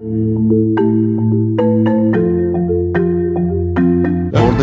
Orada 0.00 0.12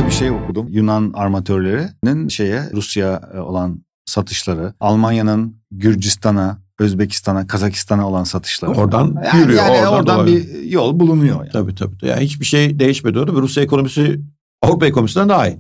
bir 0.06 0.12
şey 0.12 0.32
okudum. 0.32 0.68
Yunan 0.70 1.12
armatörlerinin 1.14 2.28
şeye 2.28 2.64
Rusya 2.74 3.22
e, 3.34 3.40
olan 3.40 3.84
satışları, 4.06 4.74
Almanya'nın 4.80 5.62
Gürcistan'a, 5.72 6.62
Özbekistan'a, 6.80 7.48
Kazakistan'a 7.48 8.08
olan 8.08 8.24
satışları. 8.24 8.72
Oradan 8.72 9.16
yani, 9.26 9.42
yürüyor. 9.42 9.64
Yani 9.64 9.78
oradan, 9.78 9.94
oradan 9.94 10.20
doğru. 10.20 10.28
bir 10.28 10.64
yol 10.64 11.00
bulunuyor. 11.00 11.40
Yani. 11.40 11.52
Tabii 11.52 11.76
tabii. 11.76 12.08
Yani 12.08 12.22
hiçbir 12.22 12.46
şey 12.46 12.80
değişmedi 12.80 13.20
orada 13.20 13.32
Rusya 13.32 13.64
ekonomisi 13.64 14.22
Avrupa 14.62 14.86
ekonomisinden 14.86 15.30
daha 15.30 15.48
iyi. 15.48 15.60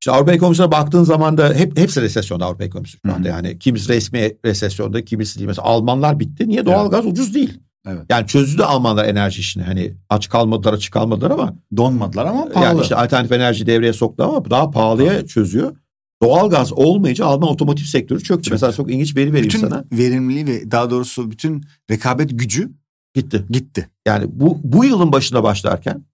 İşte 0.00 0.12
Avrupa 0.12 0.32
ekonomisine 0.32 0.72
baktığın 0.72 1.04
zaman 1.04 1.38
da 1.38 1.54
hep 1.54 1.78
hepsi 1.78 2.02
resesyonda 2.02 2.44
Avrupa 2.44 2.64
ekonomisi 2.64 2.98
şu 3.06 3.14
anda. 3.14 3.28
Yani 3.28 3.58
kimisi 3.58 3.88
resmi 3.88 4.32
resesyonda, 4.44 5.04
kimisi 5.04 5.38
değil. 5.38 5.48
Mesela 5.48 5.68
Almanlar 5.68 6.20
bitti. 6.20 6.48
Niye? 6.48 6.66
Doğalgaz 6.66 7.06
ucuz 7.06 7.34
değil. 7.34 7.60
Evet. 7.86 8.02
Yani 8.10 8.26
çözdü 8.26 8.62
Almanlar 8.62 9.04
enerji 9.04 9.40
işini. 9.40 9.62
Hani 9.62 9.94
aç 10.08 10.28
kalmadılar, 10.28 10.72
açık 10.72 10.92
kalmadılar 10.92 11.30
ama 11.30 11.54
Donmadılar 11.76 12.26
ama 12.26 12.48
pahalı. 12.48 12.64
yani 12.64 12.82
işte 12.82 12.96
alternatif 12.96 13.32
enerji 13.32 13.66
devreye 13.66 13.92
soktu 13.92 14.24
ama 14.24 14.50
daha 14.50 14.70
pahalıya 14.70 15.26
çözüyor. 15.26 15.76
Doğalgaz 16.22 16.72
olmayınca 16.72 17.26
Alman 17.26 17.48
otomotiv 17.48 17.84
sektörü 17.84 18.18
çöktü. 18.18 18.28
Çöktü. 18.28 18.50
Mesela 18.50 18.72
çok 18.72 18.90
ilginç 18.90 19.16
veri 19.16 19.32
vereyim 19.32 19.46
bütün 19.48 19.60
sana. 19.60 19.84
verimliliği 19.92 20.46
ve 20.46 20.70
daha 20.70 20.90
doğrusu 20.90 21.30
bütün 21.30 21.64
rekabet 21.90 22.38
gücü 22.38 22.70
Gitti. 23.14 23.44
gitti. 23.50 23.88
Yani 24.06 24.26
bu, 24.28 24.60
bu 24.64 24.84
yılın 24.84 25.12
başına 25.12 25.42
başlarken 25.42 26.04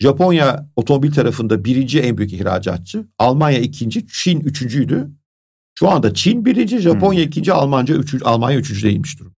Japonya 0.00 0.66
otomobil 0.76 1.12
tarafında 1.12 1.64
birinci 1.64 2.00
en 2.00 2.18
büyük 2.18 2.32
ihracatçı. 2.32 3.06
Almanya 3.18 3.58
ikinci, 3.58 4.06
Çin 4.06 4.40
üçüncüydü. 4.40 5.10
Şu 5.78 5.88
anda 5.88 6.14
Çin 6.14 6.44
birinci, 6.44 6.78
Japonya 6.78 7.22
ikinci, 7.22 7.52
Almanca 7.52 7.94
üçüncü, 7.94 8.24
Almanya 8.24 8.58
üçüncü 8.58 8.82
değilmiş 8.82 9.20
durum. 9.20 9.34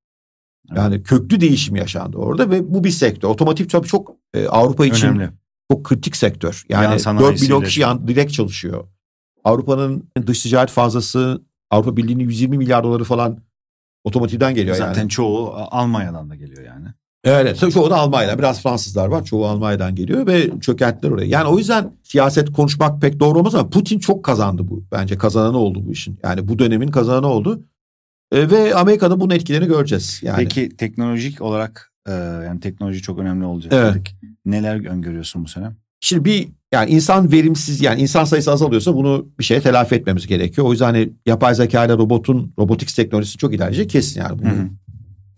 Yani 0.76 1.02
köklü 1.02 1.40
değişim 1.40 1.76
yaşandı 1.76 2.16
orada 2.16 2.50
ve 2.50 2.74
bu 2.74 2.84
bir 2.84 2.90
sektör. 2.90 3.28
Otomotiv 3.28 3.68
tabii 3.68 3.86
çok 3.86 4.16
e, 4.34 4.46
Avrupa 4.46 4.87
için 4.87 5.06
Önemli. 5.06 5.30
çok 5.73 5.84
kritik 5.84 6.16
sektör. 6.16 6.64
Yan 6.68 6.82
Yani 6.82 6.92
4 6.92 7.01
sanayisiyle 7.01 7.54
milyon 7.54 7.64
kişi 7.64 7.80
yan, 7.80 8.09
direkt 8.09 8.32
çalışıyor. 8.32 8.84
Avrupa'nın 9.45 10.04
dış 10.26 10.42
ticaret 10.42 10.70
fazlası 10.70 11.42
Avrupa 11.70 11.96
Birliği'nin 11.96 12.24
120 12.24 12.59
milyar 12.59 12.84
doları 12.84 13.04
falan 13.04 13.38
otomotivden 14.04 14.54
geliyor 14.54 14.76
Zaten 14.76 15.01
yani. 15.01 15.10
çoğu 15.10 15.52
Almanya'dan 15.54 16.30
da 16.30 16.34
geliyor 16.34 16.64
yani. 16.64 16.86
Evet 17.24 17.59
çoğu 17.73 17.90
da 17.90 17.96
Almanya'dan. 17.96 18.38
Biraz 18.38 18.62
Fransızlar 18.62 19.07
var. 19.07 19.24
Çoğu 19.24 19.46
Almanya'dan 19.46 19.95
geliyor 19.95 20.26
ve 20.26 20.60
çökerttiler 20.60 21.12
oraya. 21.12 21.26
Yani 21.26 21.48
o 21.48 21.59
yüzden 21.59 21.92
siyaset 22.02 22.52
konuşmak 22.52 23.01
pek 23.01 23.20
doğru 23.20 23.38
olmaz 23.38 23.54
ama 23.54 23.70
Putin 23.70 23.98
çok 23.98 24.24
kazandı 24.24 24.68
bu. 24.68 24.84
Bence 24.92 25.18
kazananı 25.18 25.59
oldu 25.59 25.82
bu 25.86 25.92
işin. 25.92 26.18
Yani 26.23 26.48
bu 26.48 26.59
dönemin 26.59 26.88
kazananı 26.88 27.26
oldu. 27.26 27.62
E, 28.33 28.51
ve 28.51 28.75
Amerika'da 28.75 29.21
bunun 29.21 29.35
etkilerini 29.35 29.69
göreceğiz. 29.69 30.21
Yani 30.23 30.37
Peki 30.37 30.77
teknolojik 30.77 31.43
olarak 31.43 31.93
e, 32.09 32.13
yani 32.13 32.61
teknoloji 32.61 33.02
çok 33.02 33.19
önemli 33.19 33.45
olacak 33.45 33.73
Evet. 33.77 33.95
dedik. 33.95 34.16
Neler 34.45 34.87
öngörüyorsun 34.87 35.45
bu 35.45 35.49
sene? 35.49 35.66
Şimdi 36.01 36.25
bir 36.25 36.49
yani 36.73 36.91
insan 36.91 37.33
verimsiz 37.33 37.80
yani 37.80 38.01
insan 38.01 38.25
sayısı 38.25 38.53
azalıyorsa 38.53 38.95
bunu 38.95 39.27
bir 39.38 39.45
şeye 39.45 39.60
telafi 39.60 39.95
etmemiz 39.95 40.27
gerekiyor. 40.27 40.66
O 40.66 40.71
yüzden 40.71 40.85
hani 40.85 41.13
yapay 41.27 41.55
zeka 41.55 41.85
ile 41.85 41.93
robotun 41.93 42.55
robotik 42.59 42.95
teknolojisi 42.95 43.38
çok 43.38 43.55
ilerleyecek 43.55 43.91
kesin 43.91 44.21
yani. 44.21 44.38
Bunu, 44.38 44.49
Hı 44.49 44.53
hı. 44.53 44.69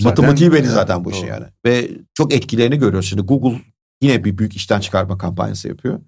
Matematiği 0.02 0.52
belli 0.52 0.66
zaten 0.66 1.04
bu 1.04 1.10
işin 1.10 1.26
yani. 1.26 1.44
Ve 1.66 1.90
çok 2.14 2.34
etkilerini 2.34 2.78
görüyoruz. 2.78 3.08
Şimdi 3.08 3.22
Google 3.22 3.60
yine 4.02 4.24
bir 4.24 4.38
büyük 4.38 4.56
işten 4.56 4.80
çıkarma 4.80 5.18
kampanyası 5.18 5.68
yapıyor. 5.68 6.00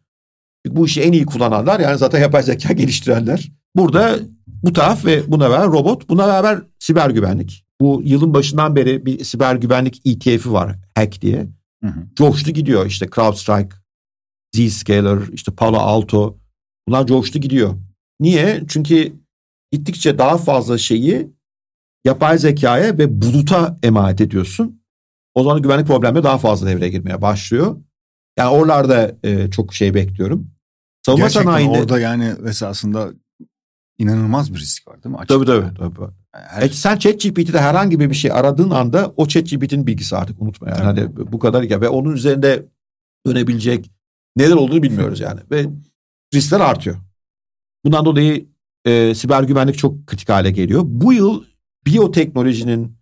Bu 0.66 0.86
işi 0.86 1.02
en 1.02 1.12
iyi 1.12 1.26
kullananlar 1.26 1.80
yani 1.80 1.98
zaten 1.98 2.20
yapay 2.20 2.42
zeka 2.42 2.72
geliştirenler. 2.72 3.52
Burada 3.76 4.18
bu 4.62 4.72
taraf 4.72 5.04
ve 5.04 5.22
buna 5.28 5.50
beraber 5.50 5.66
robot, 5.66 6.08
buna 6.08 6.26
beraber 6.26 6.62
siber 6.86 7.10
güvenlik. 7.10 7.64
Bu 7.80 8.00
yılın 8.04 8.34
başından 8.34 8.76
beri 8.76 9.06
bir 9.06 9.24
siber 9.24 9.56
güvenlik 9.56 10.02
ETF'i 10.06 10.52
var 10.52 10.76
Hack 10.94 11.22
diye. 11.22 11.46
Hı 11.84 11.86
hı. 11.86 12.06
Coştu 12.16 12.50
gidiyor 12.50 12.86
işte 12.86 13.06
CrowdStrike, 13.14 13.76
Zscaler, 14.56 15.18
işte 15.32 15.52
Palo 15.52 15.76
Alto. 15.76 16.38
Bunlar 16.88 17.06
coştu 17.06 17.38
gidiyor. 17.38 17.74
Niye? 18.20 18.62
Çünkü 18.68 19.12
gittikçe 19.72 20.18
daha 20.18 20.38
fazla 20.38 20.78
şeyi 20.78 21.30
yapay 22.04 22.38
zekaya 22.38 22.98
ve 22.98 23.22
buluta 23.22 23.78
emanet 23.82 24.20
ediyorsun. 24.20 24.82
O 25.34 25.42
zaman 25.42 25.62
güvenlik 25.62 25.86
problemleri 25.86 26.24
daha 26.24 26.38
fazla 26.38 26.66
devreye 26.66 26.90
girmeye 26.90 27.22
başlıyor. 27.22 27.76
Yani 28.38 28.50
oralarda 28.50 29.16
e, 29.22 29.50
çok 29.50 29.74
şey 29.74 29.94
bekliyorum. 29.94 30.50
Savunma 31.06 31.24
Gerçekten 31.24 31.50
sanayinde... 31.50 31.78
orada 31.78 32.00
yani 32.00 32.34
esasında 32.48 33.10
inanılmaz 33.98 34.54
bir 34.54 34.58
risk 34.58 34.88
var 34.88 35.02
değil 35.04 35.14
mi? 35.14 35.18
Açık. 35.18 35.28
Tabii 35.28 35.46
tabii. 35.46 35.74
tabii. 35.74 36.12
Her- 36.48 36.60
Peki 36.60 36.76
sen 36.76 36.98
ChatGPT'de 36.98 37.60
herhangi 37.60 38.00
bir 38.00 38.14
şey 38.14 38.32
aradığın 38.32 38.70
anda 38.70 39.12
o 39.16 39.28
ChatGPT'nin 39.28 39.86
bilgisi 39.86 40.16
artık 40.16 40.42
unutma 40.42 40.68
yani. 40.68 40.80
Hani 40.82 41.16
bu 41.32 41.38
kadar 41.38 41.62
ya 41.62 41.80
ve 41.80 41.88
onun 41.88 42.12
üzerinde 42.12 42.66
dönebilecek 43.26 43.90
neler 44.36 44.54
olduğunu 44.54 44.82
bilmiyoruz 44.82 45.20
yani 45.20 45.40
ve 45.50 45.66
riskler 46.34 46.60
artıyor. 46.60 46.96
Bundan 47.84 48.04
dolayı 48.04 48.46
e, 48.84 49.14
siber 49.14 49.42
güvenlik 49.42 49.78
çok 49.78 50.06
kritik 50.06 50.28
hale 50.28 50.50
geliyor. 50.50 50.82
Bu 50.84 51.12
yıl 51.12 51.44
biyoteknolojinin 51.86 52.96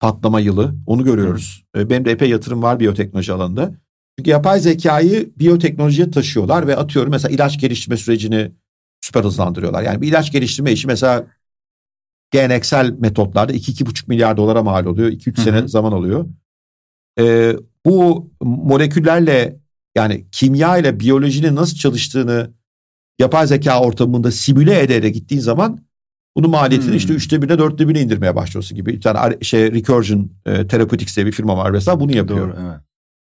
patlama 0.00 0.40
yılı 0.40 0.74
onu 0.86 1.04
görüyoruz. 1.04 1.64
E, 1.76 1.90
benim 1.90 2.04
de 2.04 2.10
epey 2.10 2.30
yatırım 2.30 2.62
var 2.62 2.80
biyoteknoloji 2.80 3.32
alanında. 3.32 3.74
Çünkü 4.18 4.30
yapay 4.30 4.60
zekayı 4.60 5.30
biyoteknolojiye 5.38 6.10
taşıyorlar 6.10 6.66
ve 6.66 6.76
atıyorum 6.76 7.10
mesela 7.10 7.34
ilaç 7.34 7.60
geliştirme 7.60 7.96
sürecini 7.96 8.52
süper 9.00 9.24
hızlandırıyorlar. 9.24 9.82
Yani 9.82 10.00
bir 10.02 10.08
ilaç 10.08 10.32
geliştirme 10.32 10.72
işi 10.72 10.86
mesela 10.86 11.26
geleneksel 12.32 12.90
metotlarda 12.98 13.52
2-2,5 13.52 14.04
milyar 14.08 14.36
dolara 14.36 14.62
mal 14.62 14.86
oluyor. 14.86 15.10
2-3 15.10 15.36
Hı 15.36 15.40
hı. 15.40 15.44
sene 15.44 15.68
zaman 15.68 15.92
alıyor. 15.92 16.26
Ee, 17.18 17.56
bu 17.86 18.30
moleküllerle 18.42 19.56
yani 19.96 20.26
kimya 20.32 20.76
ile 20.78 21.00
biyolojinin 21.00 21.56
nasıl 21.56 21.76
çalıştığını 21.76 22.50
yapay 23.18 23.46
zeka 23.46 23.80
ortamında 23.80 24.30
simüle 24.30 24.80
ederek 24.80 25.14
gittiğin 25.14 25.40
zaman 25.40 25.80
bunun 26.36 26.50
maliyetini 26.50 26.90
Hmm. 26.90 26.96
işte 26.96 27.12
üçte 27.12 27.42
birine 27.42 27.58
dörtte 27.58 27.88
birine 27.88 28.00
indirmeye 28.00 28.34
başlıyorsun 28.36 28.76
gibi. 28.76 28.92
Bir 28.92 29.00
tane 29.00 29.36
şey 29.42 29.72
Recursion 29.72 30.30
e, 30.46 30.66
Therapeutics 30.66 31.16
diye 31.16 31.26
bir 31.26 31.32
firma 31.32 31.56
var 31.56 31.70
mesela 31.70 32.00
bunu 32.00 32.16
yapıyor. 32.16 32.48
Doğru 32.48 32.56
evet. 32.60 32.80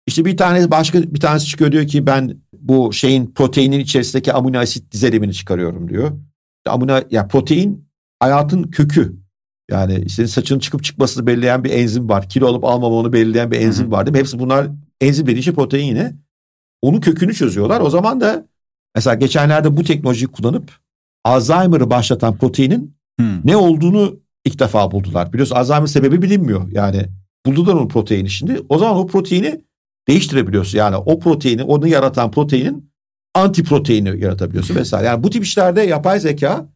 İşte 0.07 0.25
bir 0.25 0.37
tane 0.37 0.71
başka 0.71 1.01
bir 1.01 1.19
tanesi 1.19 1.45
çıkıyor 1.45 1.71
diyor 1.71 1.87
ki 1.87 2.05
ben 2.07 2.37
bu 2.53 2.93
şeyin 2.93 3.33
proteinin 3.33 3.79
içerisindeki 3.79 4.33
amino 4.33 4.59
asit 4.59 4.91
dizelimini 4.91 5.33
çıkarıyorum 5.33 5.89
diyor. 5.89 6.11
Amino 6.67 6.99
ya 7.11 7.27
protein 7.27 7.86
hayatın 8.19 8.63
kökü. 8.63 9.15
Yani 9.71 10.09
senin 10.09 10.27
saçının 10.27 10.59
çıkıp 10.59 10.83
çıkmasını 10.83 11.27
belirleyen 11.27 11.63
bir 11.63 11.71
enzim 11.71 12.09
var. 12.09 12.29
Kilo 12.29 12.47
alıp 12.47 12.63
almamanı 12.63 13.13
belirleyen 13.13 13.51
bir 13.51 13.61
enzim 13.61 13.91
var 13.91 14.05
değil 14.05 14.13
mi? 14.13 14.19
Hepsi 14.19 14.39
bunlar 14.39 14.67
enzim 15.01 15.27
dediği 15.27 15.43
şey 15.43 15.53
protein 15.53 15.85
yine. 15.85 16.15
Onun 16.81 16.99
kökünü 17.01 17.33
çözüyorlar. 17.33 17.81
O 17.81 17.89
zaman 17.89 18.21
da 18.21 18.47
mesela 18.95 19.13
geçenlerde 19.13 19.77
bu 19.77 19.83
teknolojiyi 19.83 20.27
kullanıp 20.27 20.71
Alzheimer'ı 21.25 21.89
başlatan 21.89 22.37
proteinin 22.37 22.97
Hmm. 23.19 23.41
ne 23.43 23.57
olduğunu 23.57 24.19
ilk 24.45 24.59
defa 24.59 24.91
buldular. 24.91 25.33
Biliyorsun 25.33 25.55
Alzheimer 25.55 25.87
sebebi 25.87 26.21
bilinmiyor. 26.21 26.71
Yani 26.71 27.05
buldular 27.45 27.73
onun 27.73 27.87
proteini 27.87 28.29
şimdi. 28.29 28.61
O 28.69 28.77
zaman 28.77 28.95
o 28.95 29.07
proteini 29.07 29.61
değiştirebiliyorsun. 30.07 30.77
Yani 30.77 30.95
o 30.95 31.19
proteini, 31.19 31.63
onu 31.63 31.87
yaratan 31.87 32.31
proteinin 32.31 32.91
antiproteini 33.33 34.21
yaratabiliyorsun 34.21 34.75
vesaire. 34.79 35.07
Yani 35.07 35.23
bu 35.23 35.29
tip 35.29 35.43
işlerde 35.43 35.81
yapay 35.81 36.19
zeka 36.19 36.69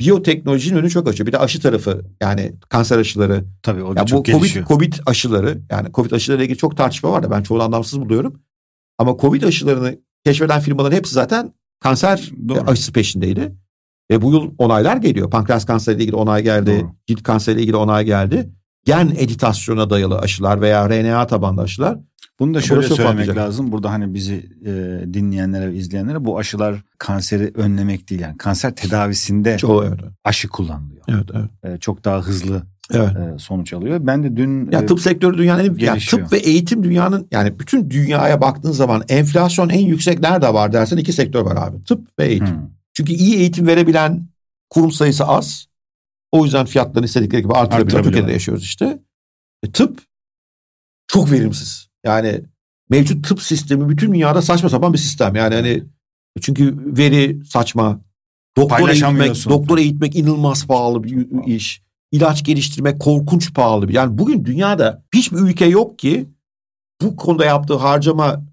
biyoteknolojinin 0.00 0.78
önü 0.78 0.90
çok 0.90 1.08
açıyor. 1.08 1.26
Bir 1.26 1.32
de 1.32 1.38
aşı 1.38 1.60
tarafı 1.60 2.04
yani 2.22 2.52
kanser 2.68 2.98
aşıları. 2.98 3.44
Tabii 3.62 3.82
o 3.82 3.96
da 3.96 4.00
Ya 4.00 4.04
bu 4.04 4.08
çok 4.08 4.26
COVID, 4.26 4.38
gelişiyor. 4.38 4.66
COVID 4.66 4.94
aşıları 5.06 5.60
yani 5.70 5.92
COVID 5.92 6.10
aşılarıyla 6.10 6.44
ilgili 6.44 6.58
çok 6.58 6.76
tartışma 6.76 7.12
var 7.12 7.22
da 7.22 7.30
ben 7.30 7.42
çoğunu 7.42 7.62
anlamsız 7.62 8.00
buluyorum. 8.00 8.42
Ama 8.98 9.16
COVID 9.20 9.42
aşılarını 9.42 9.98
keşfeden 10.24 10.60
firmaların 10.60 10.96
hepsi 10.96 11.14
zaten 11.14 11.54
kanser 11.80 12.30
Doğru. 12.48 12.70
aşısı 12.70 12.92
peşindeydi. 12.92 13.54
Ve 14.10 14.22
bu 14.22 14.32
yıl 14.32 14.50
onaylar 14.58 14.96
geliyor. 14.96 15.30
Pankreas 15.30 15.64
kanseriyle 15.64 16.02
ilgili 16.02 16.16
onay 16.16 16.42
geldi. 16.42 16.80
Doğru. 16.80 16.94
Cilt 17.06 17.22
kanseriyle 17.22 17.62
ilgili 17.62 17.76
onay 17.76 18.04
geldi. 18.04 18.50
Gen 18.88 19.12
editasyona 19.18 19.90
dayalı 19.90 20.18
aşılar 20.18 20.60
veya 20.60 20.88
RNA 20.90 21.26
tabanlı 21.26 21.62
aşılar. 21.62 21.98
Bunu 22.40 22.54
da 22.54 22.58
Ya 22.58 22.62
şöyle 22.62 22.82
söylemek 22.82 23.08
patlayacak. 23.08 23.36
lazım. 23.36 23.72
Burada 23.72 23.90
hani 23.90 24.14
bizi 24.14 24.34
e, 24.66 24.70
dinleyenlere 25.14 25.68
ve 25.70 25.74
izleyenlere 25.74 26.24
bu 26.24 26.38
aşılar 26.38 26.74
kanseri 26.98 27.52
önlemek 27.54 28.10
değil 28.10 28.20
yani 28.20 28.36
kanser 28.36 28.74
tedavisinde 28.74 29.56
Çoğu 29.58 29.84
evet. 29.84 30.00
aşı 30.24 30.48
kullanılıyor. 30.48 31.02
Evet, 31.08 31.24
evet. 31.34 31.74
E, 31.76 31.78
çok 31.78 32.04
daha 32.04 32.20
hızlı 32.20 32.62
evet. 32.92 33.10
e, 33.16 33.38
sonuç 33.38 33.72
alıyor. 33.72 33.98
Ben 34.02 34.22
de 34.24 34.36
dün 34.36 34.70
Ya 34.70 34.80
e, 34.80 34.86
tıp 34.86 35.00
sektörü 35.00 35.38
dünyanın 35.38 35.64
en 35.64 35.74
gelişiyor. 35.76 36.22
tıp 36.22 36.32
ve 36.32 36.38
eğitim 36.38 36.82
dünyanın 36.82 37.28
yani 37.30 37.58
bütün 37.58 37.90
dünyaya 37.90 38.40
baktığın 38.40 38.72
zaman 38.72 39.02
enflasyon 39.08 39.68
en 39.68 39.86
yüksek 39.86 40.20
nerede 40.20 40.54
var 40.54 40.72
dersen 40.72 40.96
iki 40.96 41.12
sektör 41.12 41.40
var 41.42 41.68
abi. 41.68 41.84
Tıp 41.84 42.18
ve 42.18 42.26
eğitim. 42.26 42.46
hmm, 42.46 42.70
Çünkü 42.94 43.12
iyi 43.12 43.36
eğitim 43.36 43.66
verebilen 43.66 44.28
kurum 44.70 44.92
sayısı 44.92 45.24
az. 45.24 45.67
O 46.32 46.44
yüzden 46.44 46.66
fiyatlarını 46.66 47.06
istedikleri 47.06 47.42
gibi 47.42 47.52
artırabiliyor. 47.52 47.82
Artırabiliyorlar. 47.82 48.12
Türkiye'de 48.12 48.32
yaşıyoruz 48.32 48.64
işte. 48.64 48.98
E, 49.62 49.72
tıp 49.72 50.02
çok 51.06 51.30
verimsiz. 51.30 51.88
Yani 52.04 52.42
mevcut 52.90 53.28
tıp 53.28 53.42
sistemi 53.42 53.88
bütün 53.88 54.14
dünyada 54.14 54.42
saçma 54.42 54.68
sapan 54.68 54.92
bir 54.92 54.98
sistem. 54.98 55.34
Yani 55.34 55.54
hani 55.54 55.84
çünkü 56.40 56.76
veri 56.96 57.44
saçma. 57.44 58.00
Doktor 58.56 58.88
eğitmek, 58.88 59.48
doktor 59.48 59.78
eğitmek 59.78 60.16
inanılmaz 60.16 60.66
pahalı 60.66 61.04
bir 61.04 61.26
iş. 61.46 61.82
İlaç 62.12 62.44
geliştirmek 62.44 63.00
korkunç 63.00 63.54
pahalı 63.54 63.88
bir. 63.88 63.94
Yani 63.94 64.18
bugün 64.18 64.44
dünyada 64.44 65.04
hiçbir 65.14 65.36
ülke 65.36 65.64
yok 65.64 65.98
ki 65.98 66.28
bu 67.02 67.16
konuda 67.16 67.44
yaptığı 67.44 67.74
harcama 67.76 68.44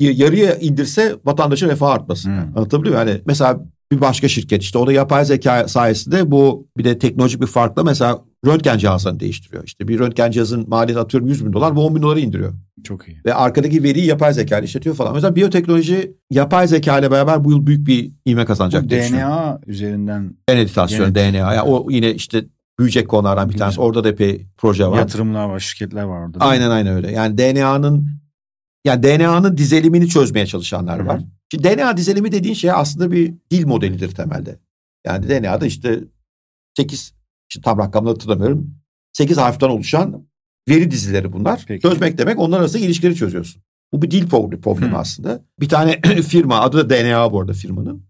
yarıya 0.00 0.56
indirse 0.56 1.16
vatandaşın 1.24 1.68
refah 1.68 1.90
artması. 1.90 2.28
Hmm. 2.28 2.38
Anlatabiliyor 2.38 2.94
muyum? 2.94 3.08
Yani 3.08 3.22
mesela 3.26 3.60
bir 3.92 4.00
başka 4.00 4.28
şirket 4.28 4.62
işte 4.62 4.78
o 4.78 4.86
da 4.86 4.92
yapay 4.92 5.24
zeka 5.24 5.68
sayesinde 5.68 6.30
bu 6.30 6.68
bir 6.76 6.84
de 6.84 6.98
teknolojik 6.98 7.40
bir 7.40 7.46
farkla 7.46 7.84
mesela 7.84 8.20
röntgen 8.46 8.78
cihazlarını 8.78 9.20
değiştiriyor. 9.20 9.64
İşte 9.64 9.88
bir 9.88 9.98
röntgen 9.98 10.30
cihazın 10.30 10.68
maliyeti 10.68 11.00
atıyorum 11.00 11.28
100 11.28 11.46
bin 11.46 11.52
dolar 11.52 11.76
bu 11.76 11.86
10 11.86 11.96
bin 11.96 12.02
doları 12.02 12.20
indiriyor. 12.20 12.52
Çok 12.84 13.08
iyi. 13.08 13.20
Ve 13.24 13.34
arkadaki 13.34 13.82
veriyi 13.82 14.06
yapay 14.06 14.34
zeka 14.34 14.58
ile 14.58 14.64
işletiyor 14.64 14.96
falan. 14.96 15.14
Mesela 15.14 15.36
biyoteknoloji 15.36 16.16
yapay 16.30 16.68
zeka 16.68 16.98
ile 16.98 17.10
beraber 17.10 17.44
bu 17.44 17.50
yıl 17.50 17.66
büyük 17.66 17.86
bir 17.86 18.12
ivme 18.28 18.44
kazanacak. 18.44 18.84
Bu 18.84 18.90
DNA 18.90 19.60
üzerinden. 19.66 20.36
En 20.48 20.56
editasyon 20.56 21.14
DNA. 21.14 21.54
Yani 21.54 21.62
o 21.62 21.86
yine 21.90 22.14
işte 22.14 22.44
büyüyecek 22.78 23.08
konulardan 23.08 23.48
bir 23.48 23.58
tanesi. 23.58 23.80
Orada 23.80 24.04
da 24.04 24.08
epey 24.08 24.46
proje 24.56 24.86
var. 24.86 24.98
Yatırımlar 24.98 25.44
var, 25.44 25.60
şirketler 25.60 26.02
var 26.02 26.26
orada. 26.26 26.38
Aynen 26.40 26.70
aynen 26.70 26.94
öyle. 26.94 27.12
Yani 27.12 27.38
DNA'nın 27.38 28.21
yani 28.84 29.02
DNA'nın 29.02 29.56
dizelimini 29.56 30.08
çözmeye 30.08 30.46
çalışanlar 30.46 30.98
var. 30.98 31.18
Hı-hı. 31.18 31.26
Şimdi 31.52 31.64
DNA 31.64 31.96
dizilimi 31.96 32.32
dediğin 32.32 32.54
şey 32.54 32.70
aslında 32.70 33.12
bir 33.12 33.34
dil 33.50 33.66
modelidir 33.66 34.14
temelde. 34.14 34.60
Yani 35.06 35.28
DNA'da 35.28 35.66
işte 35.66 36.00
8 36.76 37.14
işte 37.50 37.62
tam 37.64 37.78
rakamları 37.78 38.14
hatırlamıyorum. 38.14 38.74
8 39.12 39.36
harften 39.36 39.68
oluşan 39.68 40.26
veri 40.68 40.90
dizileri 40.90 41.32
bunlar. 41.32 41.64
Peki. 41.68 41.82
Çözmek 41.82 42.18
demek 42.18 42.38
onlar 42.38 42.60
arasında 42.60 42.82
ilişkileri 42.82 43.16
çözüyorsun. 43.16 43.62
Bu 43.92 44.02
bir 44.02 44.10
dil 44.10 44.28
problemi 44.62 44.96
aslında. 44.96 45.44
Bir 45.60 45.68
tane 45.68 46.00
firma 46.28 46.60
adı 46.60 46.76
da 46.76 46.90
DNA 46.90 47.32
bu 47.32 47.40
arada 47.40 47.52
firmanın. 47.52 48.06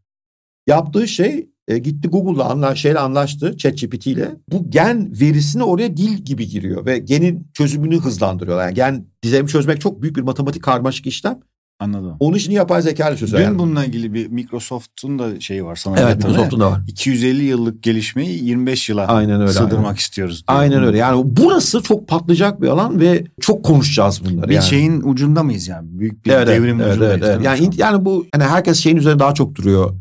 Yaptığı 0.66 1.08
şey 1.08 1.51
e, 1.68 1.78
gitti 1.78 2.08
Google'la 2.08 2.50
anla, 2.50 2.74
şeyle 2.74 2.98
anlaştı 2.98 3.56
ChatGPT 3.56 4.06
ile. 4.06 4.36
Bu 4.48 4.70
gen 4.70 5.20
verisini 5.20 5.62
oraya 5.62 5.96
dil 5.96 6.18
gibi 6.18 6.48
giriyor 6.48 6.86
ve 6.86 6.98
genin 6.98 7.48
çözümünü 7.54 8.00
hızlandırıyorlar. 8.00 8.64
Yani 8.64 8.74
gen 8.74 9.06
dizilimi 9.22 9.48
çözmek 9.48 9.80
çok 9.80 10.02
büyük 10.02 10.16
bir 10.16 10.22
matematik 10.22 10.62
karmaşık 10.62 11.06
işlem. 11.06 11.40
Anladım. 11.82 12.16
Onun 12.20 12.36
için 12.36 12.52
yapay 12.52 12.82
zeka 12.82 13.08
ile 13.08 13.16
çözüyor. 13.16 13.42
Dün 13.42 13.46
yani. 13.46 13.58
bununla 13.58 13.84
ilgili 13.84 14.14
bir 14.14 14.26
Microsoft'un 14.26 15.18
da 15.18 15.40
şeyi 15.40 15.64
var 15.64 15.76
sana. 15.76 16.00
Evet 16.00 16.16
Microsoft'un 16.16 16.60
da 16.60 16.70
var. 16.70 16.80
250 16.86 17.44
yıllık 17.44 17.82
gelişmeyi 17.82 18.44
25 18.44 18.88
yıla 18.88 19.06
aynen 19.06 19.40
öyle, 19.40 19.52
sığdırmak 19.52 19.86
aynen. 19.86 19.96
istiyoruz. 19.96 20.44
Diyor. 20.48 20.60
Aynen 20.60 20.84
öyle. 20.84 20.98
Yani 20.98 21.22
burası 21.24 21.82
çok 21.82 22.08
patlayacak 22.08 22.62
bir 22.62 22.68
alan 22.68 23.00
ve 23.00 23.24
çok 23.40 23.64
konuşacağız 23.64 24.24
bunları. 24.24 24.48
Bir 24.48 24.54
yani. 24.54 24.64
şeyin 24.64 25.00
ucunda 25.00 25.42
mıyız 25.42 25.68
yani? 25.68 25.88
Büyük 25.98 26.26
bir 26.26 26.30
evet, 26.30 26.48
devrim 26.48 26.80
evet, 26.80 26.90
ucundayız. 26.90 27.22
Evet, 27.22 27.34
evet. 27.36 27.44
Yani, 27.44 27.70
yani 27.76 28.04
bu 28.04 28.26
hani 28.32 28.44
herkes 28.44 28.78
şeyin 28.78 28.96
üzerine 28.96 29.18
daha 29.18 29.34
çok 29.34 29.54
duruyor. 29.54 29.94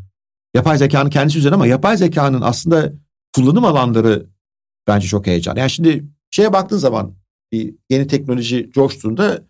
Yapay 0.54 0.78
zekanın 0.78 1.10
kendisi 1.10 1.38
üzerine 1.38 1.54
ama 1.54 1.66
yapay 1.66 1.96
zekanın 1.96 2.40
aslında 2.40 2.92
kullanım 3.32 3.64
alanları 3.64 4.26
bence 4.86 5.08
çok 5.08 5.26
heyecan. 5.26 5.56
Yani 5.56 5.70
şimdi 5.70 6.04
şeye 6.30 6.52
baktığın 6.52 6.78
zaman 6.78 7.14
bir 7.52 7.74
yeni 7.90 8.06
teknoloji 8.06 8.70
coştuğunda 8.74 9.42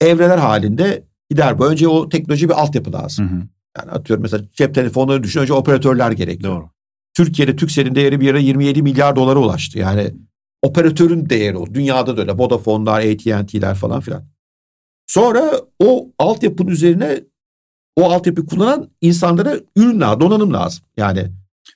evreler 0.00 0.38
halinde 0.38 1.04
gider 1.30 1.58
bu. 1.58 1.66
Önce 1.66 1.88
o 1.88 2.08
teknoloji 2.08 2.48
bir 2.48 2.62
altyapı 2.62 2.92
lazım. 2.92 3.30
Hı 3.30 3.34
hı. 3.34 3.42
Yani 3.78 3.90
atıyorum 3.90 4.22
mesela 4.22 4.44
cep 4.52 4.74
telefonları 4.74 5.22
düşün 5.22 5.40
önce 5.40 5.52
operatörler 5.52 6.12
gerekiyor. 6.12 6.56
Doğru. 6.56 6.70
Türkiye'de 7.14 7.56
Türkcell'in 7.56 7.94
değeri 7.94 8.20
bir 8.20 8.30
ara 8.30 8.38
27 8.38 8.82
milyar 8.82 9.16
dolara 9.16 9.38
ulaştı. 9.38 9.78
Yani 9.78 10.14
operatörün 10.62 11.30
değeri 11.30 11.56
o. 11.56 11.74
Dünyada 11.74 12.16
da 12.16 12.20
öyle. 12.20 12.32
Vodafone'lar, 12.32 13.00
AT&T'ler 13.00 13.74
falan 13.74 14.00
filan. 14.00 14.24
Sonra 15.06 15.52
o 15.78 16.08
altyapının 16.18 16.70
üzerine 16.70 17.20
o 17.98 18.10
altyapı 18.10 18.46
kullanan 18.46 18.90
insanlara 19.00 19.56
ürün 19.76 20.00
lazım, 20.00 20.20
donanım 20.20 20.52
lazım. 20.54 20.84
Yani 20.96 21.26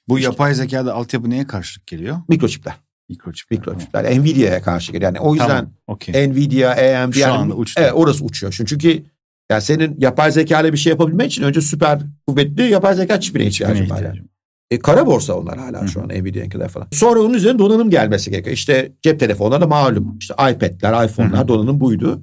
bu 0.09 0.19
işte, 0.19 0.31
yapay 0.31 0.55
zekada 0.55 0.95
altyapı 0.95 1.31
neye 1.31 1.47
karşılık 1.47 1.87
geliyor? 1.87 2.17
Mikroçipler. 2.29 2.75
Mikroçipler. 3.09 3.59
Mikroçipler. 3.59 4.05
Tamam. 4.05 4.21
Nvidia'ya 4.21 4.63
karşı 4.63 4.93
geliyor. 4.93 5.15
Yani 5.15 5.21
o 5.21 5.35
yüzden 5.35 5.49
tamam, 5.49 5.71
okay. 5.87 6.31
Nvidia, 6.31 6.71
AMD 6.71 7.13
Şu 7.13 7.21
yani, 7.21 7.33
anda 7.33 7.55
uçtu. 7.55 7.83
Evet, 7.83 7.93
orası 7.95 8.25
uçuyor. 8.25 8.65
Çünkü 8.67 9.03
yani 9.51 9.63
senin 9.63 9.97
yapay 9.99 10.33
zeka 10.33 10.61
ile 10.61 10.73
bir 10.73 10.79
şey 10.79 10.91
yapabilmen 10.91 11.27
için 11.27 11.43
önce 11.43 11.61
süper 11.61 12.01
kuvvetli 12.27 12.71
yapay 12.71 12.95
zeka 12.95 13.21
çipine 13.21 13.47
ihtiyacın 13.47 13.91
var. 13.91 14.03
Yani. 14.03 14.23
E, 14.71 14.79
kara 14.79 15.07
borsa 15.07 15.35
onlar 15.35 15.59
hala 15.59 15.87
şu 15.87 16.03
an 16.03 16.09
Nvidia'nınkiler 16.09 16.69
falan. 16.69 16.89
Sonra 16.93 17.21
onun 17.21 17.35
üzerine 17.35 17.59
donanım 17.59 17.91
gelmesi 17.91 18.31
gerekiyor. 18.31 18.57
İşte 18.57 18.93
cep 19.03 19.21
telefonları 19.21 19.69
malum. 19.69 20.19
İşte 20.21 20.35
iPad'ler, 20.35 21.05
iPhone'lar 21.05 21.49
donanım 21.49 21.81
buydu. 21.81 22.23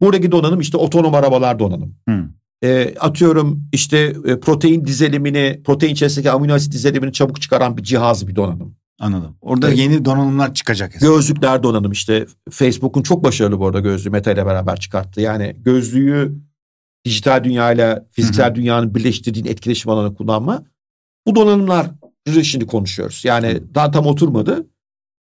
Buradaki 0.00 0.32
donanım 0.32 0.60
işte 0.60 0.76
otonom 0.76 1.14
arabalar 1.14 1.58
donanım. 1.58 1.94
Hı. 2.08 2.24
E, 2.62 2.94
atıyorum 3.00 3.68
işte 3.72 4.16
e, 4.26 4.40
protein 4.40 4.84
dizelimini, 4.84 5.60
protein 5.64 5.92
içerisindeki 5.92 6.30
amino 6.30 6.54
asit 6.54 6.72
dizelimini 6.72 7.12
çabuk 7.12 7.42
çıkaran 7.42 7.76
bir 7.76 7.82
cihaz 7.82 8.28
bir 8.28 8.36
donanım. 8.36 8.76
Anladım. 9.00 9.36
Orada 9.40 9.68
evet. 9.68 9.78
yeni 9.78 10.04
donanımlar 10.04 10.54
çıkacak. 10.54 10.96
Aslında. 10.96 11.12
Gözlükler 11.12 11.62
donanım 11.62 11.92
işte. 11.92 12.26
Facebook'un 12.50 13.02
çok 13.02 13.24
başarılı 13.24 13.58
bu 13.58 13.66
arada 13.66 13.80
gözlüğü 13.80 14.10
Meta 14.10 14.32
ile 14.32 14.46
beraber 14.46 14.80
çıkarttı. 14.80 15.20
Yani 15.20 15.56
gözlüğü 15.58 16.34
dijital 17.04 17.44
dünyayla 17.44 18.06
fiziksel 18.10 18.46
Hı-hı. 18.46 18.54
dünyanın 18.54 18.94
birleştirdiğin 18.94 19.46
etkileşim 19.46 19.90
alanı 19.90 20.14
kullanma. 20.14 20.64
Bu 21.26 21.34
donanımlar 21.34 21.86
şimdi 22.42 22.66
konuşuyoruz. 22.66 23.24
Yani 23.24 23.48
Hı-hı. 23.48 23.74
daha 23.74 23.90
tam 23.90 24.06
oturmadı. 24.06 24.66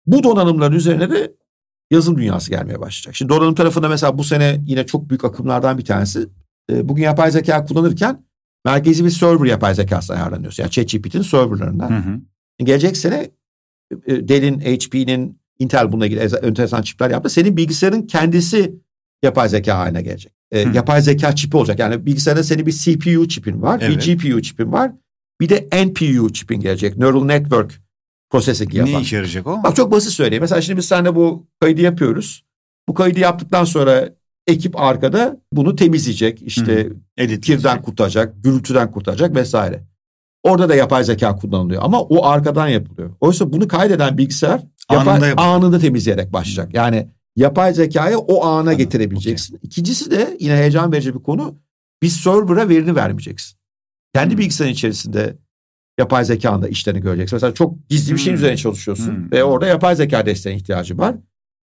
Bu 0.06 0.22
donanımların 0.22 0.75
üzerine 0.75 1.11
de 1.11 1.32
yazılım 1.90 2.19
dünyası 2.19 2.50
gelmeye 2.50 2.81
başlayacak. 2.81 3.17
Şimdi 3.17 3.32
donanım 3.32 3.55
tarafında 3.55 3.88
mesela 3.88 4.19
bu 4.19 4.25
sene 4.25 4.61
yine 4.67 4.87
çok 4.87 5.08
büyük 5.08 5.25
akımlardan 5.25 5.79
bir 5.79 5.84
tanesi. 5.84 6.29
Ee, 6.73 6.89
bugün 6.89 7.03
yapay 7.03 7.31
zeka 7.31 7.65
kullanırken 7.65 8.25
merkezi 8.65 9.05
bir 9.05 9.11
server 9.11 9.47
yapay 9.47 9.75
zekasına 9.75 10.17
ayarlanıyorsun. 10.17 10.63
Yani 10.63 10.71
ChatGPT'nin 10.71 11.23
serverlarından. 11.23 11.91
Hı 11.91 12.11
hı. 12.11 12.21
Gelecek 12.65 12.97
sene 12.97 13.31
e, 14.07 14.29
Dell'in, 14.29 14.61
HP'nin, 14.61 15.41
Intel 15.59 15.93
bununla 15.93 16.07
ilgili 16.07 16.21
enteresan 16.21 16.83
çipler 16.83 17.11
yaptı. 17.11 17.31
Senin 17.31 17.57
bilgisayarın 17.57 18.03
kendisi 18.03 18.75
yapay 19.23 19.49
zeka 19.49 19.79
haline 19.79 20.03
gelecek 20.03 20.37
e, 20.51 20.61
yapay 20.61 21.03
zeka 21.03 21.35
çipi 21.35 21.57
olacak. 21.57 21.79
Yani 21.79 22.07
bilgisayarda 22.07 22.43
senin 22.43 22.67
bir 22.67 22.73
CPU 22.73 23.29
çipin 23.29 23.63
var, 23.63 23.81
evet. 23.83 24.07
bir 24.07 24.17
GPU 24.17 24.43
çipin 24.43 24.73
var. 24.73 24.93
Bir 25.41 25.49
de 25.49 25.87
NPU 25.87 26.33
çipin 26.33 26.61
gelecek. 26.61 26.97
Neural 26.97 27.25
Network 27.25 27.81
Processing 28.31 28.75
yapan. 28.75 28.93
Ne 28.93 29.01
işe 29.01 29.17
yarayacak 29.17 29.47
o? 29.47 29.63
Bak 29.65 29.77
çok 29.77 29.91
basit 29.91 30.13
söyleyeyim. 30.13 30.43
Mesela 30.43 30.61
şimdi 30.61 30.79
biz 30.79 30.85
seninle 30.85 31.15
bu 31.15 31.47
kaydı 31.61 31.81
yapıyoruz. 31.81 32.45
Bu 32.89 32.95
kaydı 32.95 33.21
yaptıktan 33.21 33.65
sonra 33.65 34.09
ekip 34.46 34.81
arkada 34.81 35.40
bunu 35.52 35.76
temizleyecek. 35.76 36.43
İşte 36.43 36.88
Edit 37.16 37.44
kirden 37.44 37.82
kurtaracak, 37.82 38.34
gürültüden 38.44 38.90
kurtaracak 38.90 39.34
vesaire. 39.34 39.82
Orada 40.43 40.69
da 40.69 40.75
yapay 40.75 41.04
zeka 41.04 41.37
kullanılıyor 41.37 41.82
ama 41.84 42.02
o 42.02 42.26
arkadan 42.26 42.69
yapılıyor. 42.69 43.10
Oysa 43.20 43.52
bunu 43.52 43.69
kaydeden 43.69 44.19
bilgisayar 44.19 44.62
yapay, 44.93 45.16
anında, 45.16 45.43
anında 45.43 45.78
temizleyerek 45.78 46.32
başlayacak. 46.32 46.75
Yani 46.75 47.08
yapay 47.37 47.75
zekayı 47.75 48.19
o 48.19 48.44
ana 48.44 48.58
Anladım. 48.58 48.78
getirebileceksin. 48.78 49.56
Okay. 49.56 49.67
İkincisi 49.67 50.10
de 50.10 50.36
yine 50.41 50.56
heyecan 50.56 50.93
verici 50.93 51.15
bir 51.15 51.22
konu. 51.22 51.58
Bir 52.03 52.08
server'a 52.08 52.69
verini 52.69 52.96
vermeyeceksin. 52.96 53.58
Kendi 54.15 54.31
hmm. 54.31 54.38
bilgisayarın 54.38 54.74
içerisinde 54.74 55.36
yapay 55.98 56.24
zekanda 56.24 56.69
işlerini 56.69 57.00
göreceksin. 57.00 57.36
Mesela 57.36 57.55
çok 57.55 57.88
gizli 57.88 58.12
bir 58.12 58.19
şeyin 58.19 58.36
hmm. 58.36 58.36
üzerine 58.36 58.56
çalışıyorsun 58.56 59.17
hmm. 59.17 59.31
ve 59.32 59.44
orada 59.44 59.67
yapay 59.67 59.96
zeka 59.96 60.26
desteğine 60.26 60.58
ihtiyacı 60.58 60.98
var. 60.98 61.17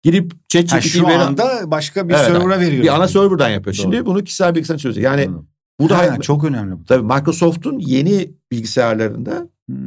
Girip 0.03 0.49
ChatGPT'yi 0.49 0.81
şu 0.81 1.07
veri... 1.07 1.17
anda 1.17 1.71
başka 1.71 2.09
bir 2.09 2.13
evet, 2.13 2.25
server'a 2.25 2.59
veriyor. 2.59 2.83
Bir 2.83 2.95
ana 2.95 3.07
server'dan 3.07 3.49
yapıyor. 3.49 3.75
Doğru. 3.75 3.81
Şimdi 3.81 4.05
bunu 4.05 4.23
kişisel 4.23 4.55
bilgisayar 4.55 4.77
çözüyor. 4.77 5.11
Yani 5.11 5.27
hmm. 5.27 5.43
bu 5.79 5.89
da 5.89 5.97
ha, 5.97 6.19
çok 6.19 6.43
önemli 6.43 6.79
bu. 6.79 6.85
Tabii 6.85 7.03
Microsoft'un 7.03 7.79
yeni 7.79 8.31
bilgisayarlarında 8.51 9.47
hmm. 9.69 9.77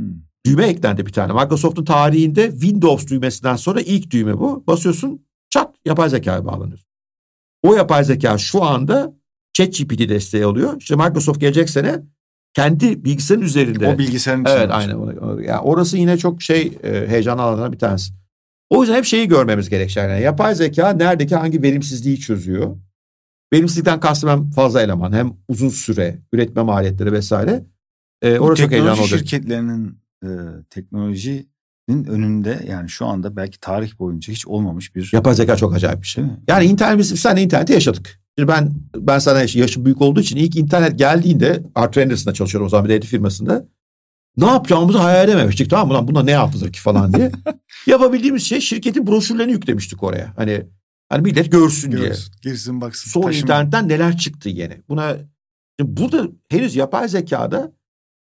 düğme 0.46 0.66
eklendi 0.66 1.06
bir 1.06 1.12
tane. 1.12 1.32
Microsoft'un 1.32 1.84
tarihinde 1.84 2.50
Windows 2.50 3.06
düğmesinden 3.06 3.56
sonra 3.56 3.80
ilk 3.80 4.10
düğme 4.10 4.38
bu. 4.38 4.64
Basıyorsun 4.66 5.24
Çat 5.54 5.74
yapay 5.84 6.08
zekaya 6.08 6.44
bağlanıyorsun. 6.44 6.86
O 7.62 7.74
yapay 7.74 8.04
zeka 8.04 8.38
şu 8.38 8.64
anda 8.64 9.14
ChatGPT 9.52 10.08
desteği 10.08 10.44
alıyor. 10.44 10.76
İşte 10.78 10.96
Microsoft 10.96 11.40
gelecek 11.40 11.70
sene 11.70 12.02
kendi 12.54 13.04
bilgisayarın 13.04 13.44
üzerinde. 13.44 13.88
O 13.88 13.98
bilgisayarın 13.98 14.42
içinde. 14.42 14.58
Evet 14.58 14.70
aynen. 14.72 14.98
Yani 15.42 15.60
orası 15.60 15.96
yine 15.96 16.18
çok 16.18 16.42
şey 16.42 16.72
e, 16.82 17.08
heyecan 17.08 17.38
alanlarından 17.38 17.72
bir 17.72 17.78
tanesi. 17.78 18.12
O 18.70 18.80
yüzden 18.80 18.96
hep 18.96 19.04
şeyi 19.04 19.28
görmemiz 19.28 19.68
gerekecek. 19.68 20.04
Yani 20.04 20.22
yapay 20.22 20.54
zeka 20.54 20.90
neredeki 20.90 21.36
hangi 21.36 21.62
verimsizliği 21.62 22.20
çözüyor? 22.20 22.76
Verimsizlikten 23.52 24.00
kastım 24.00 24.30
hem 24.30 24.50
fazla 24.50 24.82
eleman 24.82 25.12
hem 25.12 25.32
uzun 25.48 25.68
süre 25.68 26.18
üretme 26.32 26.62
maliyetleri 26.62 27.12
vesaire. 27.12 27.64
Ee, 28.22 28.38
orası 28.38 28.62
çok 28.62 28.70
heyecan 28.70 28.98
olacak. 28.98 29.18
şirketlerinin 29.18 29.98
e, 30.24 30.28
teknoloji 30.70 31.46
önünde 31.88 32.64
yani 32.68 32.88
şu 32.88 33.06
anda 33.06 33.36
belki 33.36 33.60
tarih 33.60 33.98
boyunca 33.98 34.32
hiç 34.32 34.46
olmamış 34.46 34.94
bir... 34.94 35.10
Yapay 35.12 35.34
zeka 35.34 35.56
çok 35.56 35.74
acayip 35.74 36.02
bir 36.02 36.06
şey. 36.06 36.24
Yani 36.48 36.64
internet 36.64 36.98
biz 36.98 37.20
sen 37.20 37.36
interneti 37.36 37.72
yaşadık. 37.72 38.20
Şimdi 38.38 38.52
ben 38.52 38.72
ben 38.96 39.18
sana 39.18 39.40
yaşım 39.40 39.84
büyük 39.84 40.02
olduğu 40.02 40.20
için 40.20 40.36
ilk 40.36 40.56
internet 40.56 40.98
geldiğinde 40.98 41.62
Arthur 41.74 42.02
Anderson'da 42.02 42.34
çalışıyorum 42.34 42.66
o 42.66 42.68
zaman 42.68 42.88
bir 42.88 43.00
firmasında. 43.00 43.66
Ne 44.36 44.46
yapacağımızı 44.46 44.98
hayal 44.98 45.28
edememiştik 45.28 45.70
tamam 45.70 45.88
mı 45.88 45.94
lan 45.94 46.08
buna 46.08 46.22
ne 46.22 46.30
yapılır 46.30 46.72
ki 46.72 46.80
falan 46.80 47.12
diye. 47.12 47.32
Yapabildiğimiz 47.86 48.42
şey 48.42 48.60
şirketin 48.60 49.06
broşürlerini 49.06 49.52
yüklemiştik 49.52 50.02
oraya. 50.02 50.32
Hani 50.36 50.62
hani 51.08 51.22
millet 51.22 51.52
görsün, 51.52 51.90
görsün 51.90 52.02
diye. 52.02 52.12
Girsin 52.42 52.80
baksın. 52.80 53.10
Sonra 53.10 53.26
taşıma. 53.26 53.42
internetten 53.42 53.88
neler 53.88 54.16
çıktı 54.16 54.48
yeni. 54.48 54.82
Buna 54.88 55.16
şimdi 55.80 55.96
burada 55.96 56.28
henüz 56.48 56.76
yapay 56.76 57.08
zekada 57.08 57.72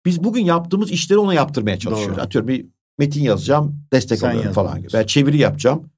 biz 0.06 0.24
bugün 0.24 0.44
yaptığımız 0.44 0.90
işleri 0.90 1.18
ona 1.18 1.34
yaptırmaya 1.34 1.78
çalışıyoruz. 1.78 2.16
Doğru. 2.16 2.24
Atıyorum 2.24 2.48
bir 2.48 2.66
metin 2.98 3.22
yazacağım, 3.22 3.84
destek 3.92 4.18
Sen 4.18 4.30
alıyorum 4.30 4.52
falan 4.52 4.78
gibi. 4.78 4.92
Ben 4.94 5.06
çeviri 5.06 5.38
yapacağım, 5.38 5.90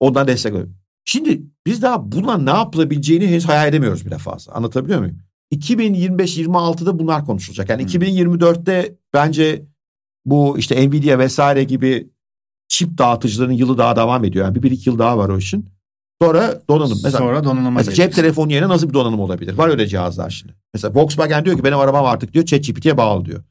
ondan 0.00 0.26
destek 0.26 0.52
alıyorum. 0.52 0.76
Şimdi 1.04 1.42
biz 1.66 1.82
daha 1.82 2.12
buna 2.12 2.38
ne 2.38 2.50
yapılabileceğini 2.50 3.26
henüz 3.26 3.48
hayal 3.48 3.68
edemiyoruz 3.68 4.06
bile 4.06 4.18
fazla. 4.18 4.52
Anlatabiliyor 4.52 5.00
muyum? 5.00 5.18
2025-26'da 5.52 6.98
bunlar 6.98 7.26
konuşulacak. 7.26 7.68
Yani 7.70 7.82
Hmm. 7.82 7.88
2024'te 7.88 8.94
bence 9.14 9.62
bu 10.24 10.58
işte 10.58 10.88
Nvidia 10.88 11.18
vesaire 11.18 11.64
gibi 11.64 12.10
çip 12.68 12.98
dağıtıcıların 12.98 13.52
yılı 13.52 13.78
daha 13.78 13.96
devam 13.96 14.24
ediyor. 14.24 14.44
Yani 14.44 14.54
bir, 14.54 14.62
bir 14.62 14.70
iki 14.70 14.88
yıl 14.90 14.98
daha 14.98 15.18
var 15.18 15.28
o 15.28 15.38
işin. 15.38 15.68
Sonra 16.22 16.60
donanım. 16.68 16.98
Mesela, 17.04 17.18
Sonra 17.18 17.44
donanıma 17.44 17.70
mesela 17.70 17.94
cep 17.94 18.14
telefonu 18.14 18.52
yerine 18.52 18.68
nasıl 18.68 18.88
bir 18.88 18.94
donanım 18.94 19.20
olabilir? 19.20 19.54
Var 19.54 19.68
öyle 19.68 19.86
cihazlar 19.86 20.30
şimdi. 20.30 20.54
Mesela 20.74 20.94
Volkswagen 20.94 21.44
diyor 21.44 21.56
ki 21.56 21.64
benim 21.64 21.78
arabam 21.78 22.04
artık 22.06 22.32
diyor 22.34 22.44
ChatGPT'ye 22.44 22.96
bağlı 22.96 23.24
diyor. 23.24 23.42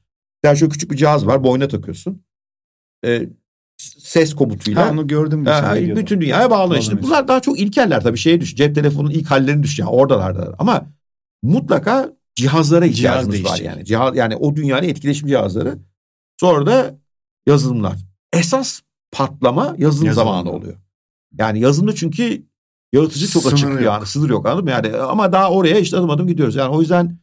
Yani 0.45 0.57
şu 0.57 0.69
küçük 0.69 0.91
bir 0.91 0.97
cihaz 0.97 1.25
var 1.27 1.43
boynuna 1.43 1.67
takıyorsun. 1.67 2.21
Ee, 3.05 3.29
ses 3.77 4.33
komutuyla. 4.35 4.85
Ha, 4.87 4.91
onu 4.91 5.07
gördüm. 5.07 5.45
Ha, 5.45 5.75
bütün 5.75 6.21
dünyaya 6.21 6.51
bağlı 6.51 6.77
işte. 6.77 7.03
Bunlar 7.03 7.27
daha 7.27 7.39
çok 7.39 7.59
ilkeller 7.59 8.03
tabii 8.03 8.17
şeye 8.17 8.41
düş. 8.41 8.55
Cep 8.55 8.75
telefonunun 8.75 9.11
ilk 9.11 9.31
hallerini 9.31 9.63
düş. 9.63 9.79
Yani 9.79 9.89
oradalarda. 9.89 10.55
Ama 10.59 10.85
mutlaka 11.43 12.13
cihazlara 12.35 12.85
ihtiyacımız 12.85 13.35
var 13.35 13.43
değişecek. 13.43 13.65
yani. 13.65 13.85
Cihaz, 13.85 14.15
yani 14.17 14.35
o 14.35 14.55
dünyanın 14.55 14.87
etkileşim 14.87 15.27
cihazları. 15.27 15.79
Sonra 16.39 16.65
da 16.65 16.95
yazılımlar. 17.47 17.97
Esas 18.33 18.81
patlama 19.11 19.63
yazılım 19.63 20.05
Yazılımda. 20.05 20.13
zamanı 20.13 20.51
oluyor. 20.51 20.77
Yani 21.37 21.59
yazılımda 21.59 21.95
çünkü 21.95 22.45
yaratıcı 22.93 23.27
çok 23.27 23.43
Sınır 23.43 23.53
açık 23.53 23.69
yok. 23.69 23.81
yani 23.81 24.05
sınır 24.05 24.29
yok 24.29 24.45
anladın 24.47 24.63
mı? 24.63 24.71
Yani 24.71 24.97
ama 24.97 25.31
daha 25.33 25.51
oraya 25.51 25.79
işte 25.79 25.97
adım 25.97 26.09
adım 26.09 26.27
gidiyoruz. 26.27 26.55
Yani 26.55 26.75
o 26.75 26.81
yüzden 26.81 27.17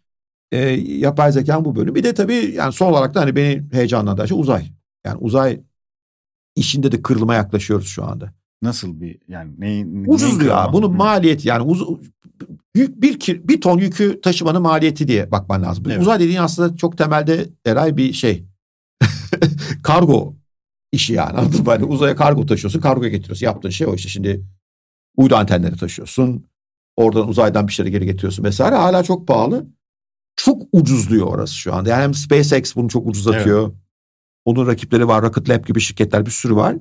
e, 0.52 0.58
yapay 0.80 1.32
zekanın 1.32 1.64
bu 1.64 1.76
bölümü. 1.76 1.94
Bir 1.94 2.02
de 2.04 2.14
tabii 2.14 2.54
yani 2.56 2.72
son 2.72 2.92
olarak 2.92 3.14
da 3.14 3.20
hani 3.20 3.36
beni 3.36 3.62
heyecanlandıran 3.72 4.26
şey 4.26 4.40
uzay. 4.40 4.72
Yani 5.06 5.18
uzay 5.20 5.60
işinde 6.56 6.92
de 6.92 7.02
kırılıma 7.02 7.34
yaklaşıyoruz 7.34 7.86
şu 7.86 8.04
anda. 8.04 8.32
Nasıl 8.62 9.00
bir 9.00 9.18
yani 9.28 9.52
neyin 9.58 10.04
Ucuz 10.08 10.36
neyin 10.38 10.50
abi. 10.50 10.72
Bunun 10.72 10.92
maliyeti 10.96 11.48
yani 11.48 11.62
uz, 11.62 11.82
yük, 12.74 13.02
bir, 13.02 13.20
kir- 13.20 13.48
bir 13.48 13.60
ton 13.60 13.78
yükü 13.78 14.20
taşımanın 14.20 14.62
maliyeti 14.62 15.08
diye 15.08 15.30
bakman 15.30 15.62
lazım. 15.62 15.84
Evet. 15.88 16.00
Uzay 16.02 16.20
dediğin 16.20 16.38
aslında 16.38 16.76
çok 16.76 16.98
temelde 16.98 17.48
eray 17.66 17.96
bir 17.96 18.12
şey. 18.12 18.44
kargo 19.82 20.34
işi 20.92 21.12
yani 21.12 21.38
anladın 21.38 21.60
mı? 21.60 21.70
Hani 21.70 21.84
uzaya 21.84 22.16
kargo 22.16 22.46
taşıyorsun 22.46 22.80
kargoya 22.80 23.10
getiriyorsun. 23.10 23.46
Yaptığın 23.46 23.70
şey 23.70 23.86
o 23.86 23.94
işte 23.94 24.08
şimdi 24.08 24.44
uydu 25.16 25.36
antenleri 25.36 25.76
taşıyorsun. 25.76 26.46
Oradan 26.96 27.28
uzaydan 27.28 27.68
bir 27.68 27.72
şeyleri 27.72 27.92
geri 27.92 28.06
getiriyorsun 28.06 28.44
vesaire. 28.44 28.74
Hala 28.74 29.02
çok 29.02 29.28
pahalı. 29.28 29.66
Çok 30.36 30.62
ucuzluyor 30.72 31.26
orası 31.26 31.54
şu 31.54 31.74
anda. 31.74 31.90
Yani 31.90 32.02
hem 32.02 32.14
SpaceX 32.14 32.76
bunu 32.76 32.88
çok 32.88 33.06
ucuzlatıyor. 33.06 33.72
Onun 34.44 34.66
rakipleri 34.66 35.08
var. 35.08 35.22
Rocket 35.22 35.48
Lab 35.48 35.66
gibi 35.66 35.80
şirketler 35.80 36.26
bir 36.26 36.30
sürü 36.30 36.56
var. 36.56 36.76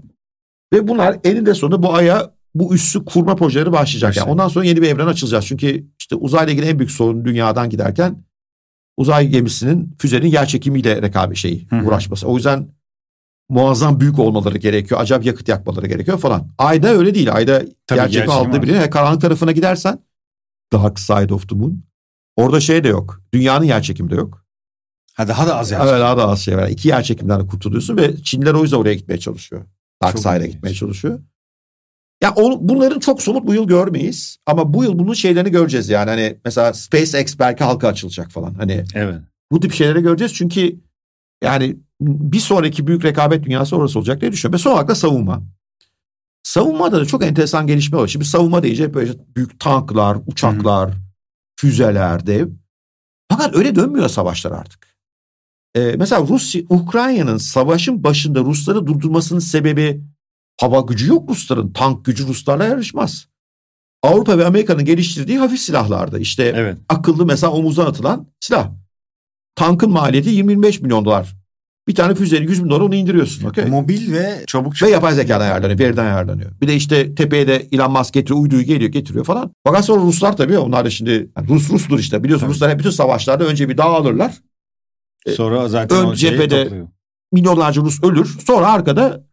Ve 0.74 0.88
bunlar 0.88 1.17
eninde 1.24 1.53
sonunda 1.53 1.84
bu 1.84 1.96
aya 1.96 2.34
bu 2.55 2.75
üssü 2.75 3.05
kurma 3.05 3.35
projeleri 3.35 3.71
başlayacak. 3.71 4.17
Yani 4.17 4.31
ondan 4.31 4.47
sonra 4.47 4.65
yeni 4.65 4.81
bir 4.81 4.87
evren 4.87 5.07
açılacağız. 5.07 5.45
Çünkü 5.45 5.87
işte 5.99 6.15
uzayla 6.15 6.53
ilgili 6.53 6.65
en 6.65 6.79
büyük 6.79 6.91
sorun 6.91 7.25
dünyadan 7.25 7.69
giderken 7.69 8.23
uzay 8.97 9.27
gemisinin 9.27 9.95
füzenin 9.99 10.27
yer 10.27 10.45
çekimiyle 10.45 11.01
rekabet 11.01 11.37
şeyi 11.37 11.67
Hı 11.69 11.75
hı. 11.75 11.85
uğraşması. 11.85 12.27
O 12.27 12.35
yüzden 12.35 12.67
muazzam 13.49 13.99
büyük 13.99 14.19
olmaları 14.19 14.57
gerekiyor. 14.57 15.01
Acayip 15.01 15.25
yakıt 15.25 15.47
yakmaları 15.47 15.87
gerekiyor 15.87 16.19
falan. 16.19 16.47
Ayda 16.57 16.87
öyle 16.87 17.15
değil. 17.15 17.35
Ayda 17.35 17.61
Tabii 17.87 17.99
yer 17.99 18.07
çekimi 18.07 18.29
yer 18.31 18.43
çekimi 18.43 18.77
aldığı. 18.77 18.89
Karanlık 18.89 19.21
tarafına 19.21 19.51
gidersen 19.51 19.99
Dark 20.73 20.99
Side 20.99 21.33
of 21.33 21.49
the 21.49 21.55
Moon. 21.55 21.83
Orada 22.35 22.59
şey 22.59 22.83
de 22.83 22.87
yok. 22.87 23.21
Dünyanın 23.33 23.65
yer 23.65 23.81
çekimi 23.83 24.11
de 24.11 24.15
yok. 24.15 24.45
Ha 25.13 25.27
daha 25.27 25.47
da 25.47 25.57
az 25.57 25.71
Evet 25.71 25.85
yani. 25.85 25.99
daha 25.99 26.17
da 26.17 26.27
az 26.27 26.39
şey 26.39 26.57
var. 26.57 26.67
İki 26.67 26.87
yer 26.87 27.03
çekimden 27.03 27.39
de 27.39 27.47
kurtuluyorsun 27.47 27.97
ve 27.97 28.17
Çinliler 28.23 28.53
o 28.53 28.63
yüzden 28.63 28.77
oraya 28.77 28.93
gitmeye 28.93 29.17
çalışıyor. 29.17 29.65
Dark 30.03 30.17
Side'a 30.17 30.45
gitmeye 30.45 30.73
çalışıyor. 30.73 31.19
Ya 32.23 32.33
onu, 32.35 32.57
bunların 32.61 32.99
çok 32.99 33.21
somut 33.21 33.47
bu 33.47 33.53
yıl 33.53 33.67
görmeyiz. 33.67 34.38
Ama 34.45 34.73
bu 34.73 34.83
yıl 34.83 34.99
bunun 34.99 35.13
şeylerini 35.13 35.51
göreceğiz 35.51 35.89
yani. 35.89 36.09
Hani 36.09 36.38
mesela 36.45 36.73
SpaceX 36.73 37.39
belki 37.39 37.63
halka 37.63 37.88
açılacak 37.88 38.31
falan. 38.31 38.53
Hani 38.53 38.83
Evet. 38.95 39.15
bu 39.51 39.59
tip 39.59 39.73
şeyleri 39.73 40.01
göreceğiz. 40.01 40.33
Çünkü 40.33 40.79
yani 41.43 41.77
bir 42.01 42.39
sonraki 42.39 42.88
büyük 42.88 43.05
rekabet 43.05 43.43
dünyası 43.43 43.75
orası 43.75 43.99
olacak 43.99 44.21
diye 44.21 44.31
düşünüyorum. 44.31 44.53
Ve 44.53 44.61
son 44.61 44.71
olarak 44.71 44.88
da 44.88 44.95
savunma. 44.95 45.41
Savunmada 46.43 47.01
da 47.01 47.05
çok 47.05 47.25
enteresan 47.25 47.67
gelişme 47.67 47.97
var. 47.97 48.07
Şimdi 48.07 48.25
savunma 48.25 48.63
deyince 48.63 48.93
böyle 48.93 49.11
büyük 49.35 49.59
tanklar, 49.59 50.17
uçaklar, 50.27 50.93
füzeler, 51.59 52.27
dev. 52.27 52.47
Fakat 53.31 53.55
öyle 53.55 53.75
dönmüyor 53.75 54.09
savaşlar 54.09 54.51
artık. 54.51 54.88
Ee, 55.75 55.95
mesela 55.97 56.27
Rusya, 56.29 56.61
Ukrayna'nın 56.69 57.38
savaşın 57.38 58.03
başında 58.03 58.39
Rusları 58.39 58.88
durdurmasının 58.88 59.39
sebebi 59.39 60.01
hava 60.59 60.81
gücü 60.81 61.07
yok 61.07 61.29
Rusların. 61.29 61.73
Tank 61.73 62.05
gücü 62.05 62.27
Ruslarla 62.27 62.65
yarışmaz. 62.65 63.27
Avrupa 64.03 64.37
ve 64.37 64.45
Amerika'nın 64.45 64.85
geliştirdiği 64.85 65.39
hafif 65.39 65.59
silahlarda 65.59 66.19
işte 66.19 66.53
Evet. 66.55 66.77
akıllı 66.89 67.25
mesela 67.25 67.51
omuzdan 67.53 67.85
atılan 67.85 68.27
silah. 68.39 68.71
Tankın 69.55 69.91
maliyeti 69.91 70.29
20-25 70.29 70.81
milyon 70.81 71.05
dolar. 71.05 71.35
Bir 71.87 71.95
tane 71.95 72.15
füzenin 72.15 72.47
100 72.47 72.63
bin 72.63 72.69
dolar 72.69 72.81
onu 72.81 72.95
indiriyorsun. 72.95 73.45
okey? 73.47 73.65
Mobil 73.65 74.11
ve 74.13 74.43
çabuk 74.47 74.83
Ve 74.83 74.89
yapay 74.89 75.13
zekadan 75.13 75.41
ayarlanıyor, 75.45 75.79
veriden 75.79 76.05
ayarlanıyor. 76.05 76.51
Bir 76.61 76.67
de 76.67 76.75
işte 76.75 77.15
tepeye 77.15 77.47
de 77.47 77.67
Elon 77.71 77.91
Musk 77.91 78.13
getiriyor, 78.13 78.39
uyduyu 78.39 78.63
geliyor, 78.63 78.91
getiriyor 78.91 79.25
falan. 79.25 79.51
Fakat 79.65 79.85
sonra 79.85 80.01
Ruslar 80.01 80.37
tabii 80.37 80.57
onlar 80.57 80.85
da 80.85 80.89
şimdi 80.89 81.29
yani 81.37 81.49
Rus 81.49 81.69
Rusdur 81.69 81.99
işte. 81.99 82.23
Biliyorsun 82.23 82.45
Tabii. 82.45 82.53
Ruslar 82.53 82.71
hep 82.71 82.79
bütün 82.79 82.89
savaşlarda 82.89 83.45
önce 83.45 83.69
bir 83.69 83.77
dağ 83.77 83.83
alırlar. 83.83 84.33
Sonra 85.35 85.67
zaten 85.67 85.97
ön 85.97 86.05
o 86.05 86.13
cephede- 86.15 86.63
topluyor. 86.63 86.87
Milyonlarca 87.31 87.81
Rus 87.81 88.03
ölür. 88.03 88.37
Sonra 88.47 88.67
arkada 88.71 89.23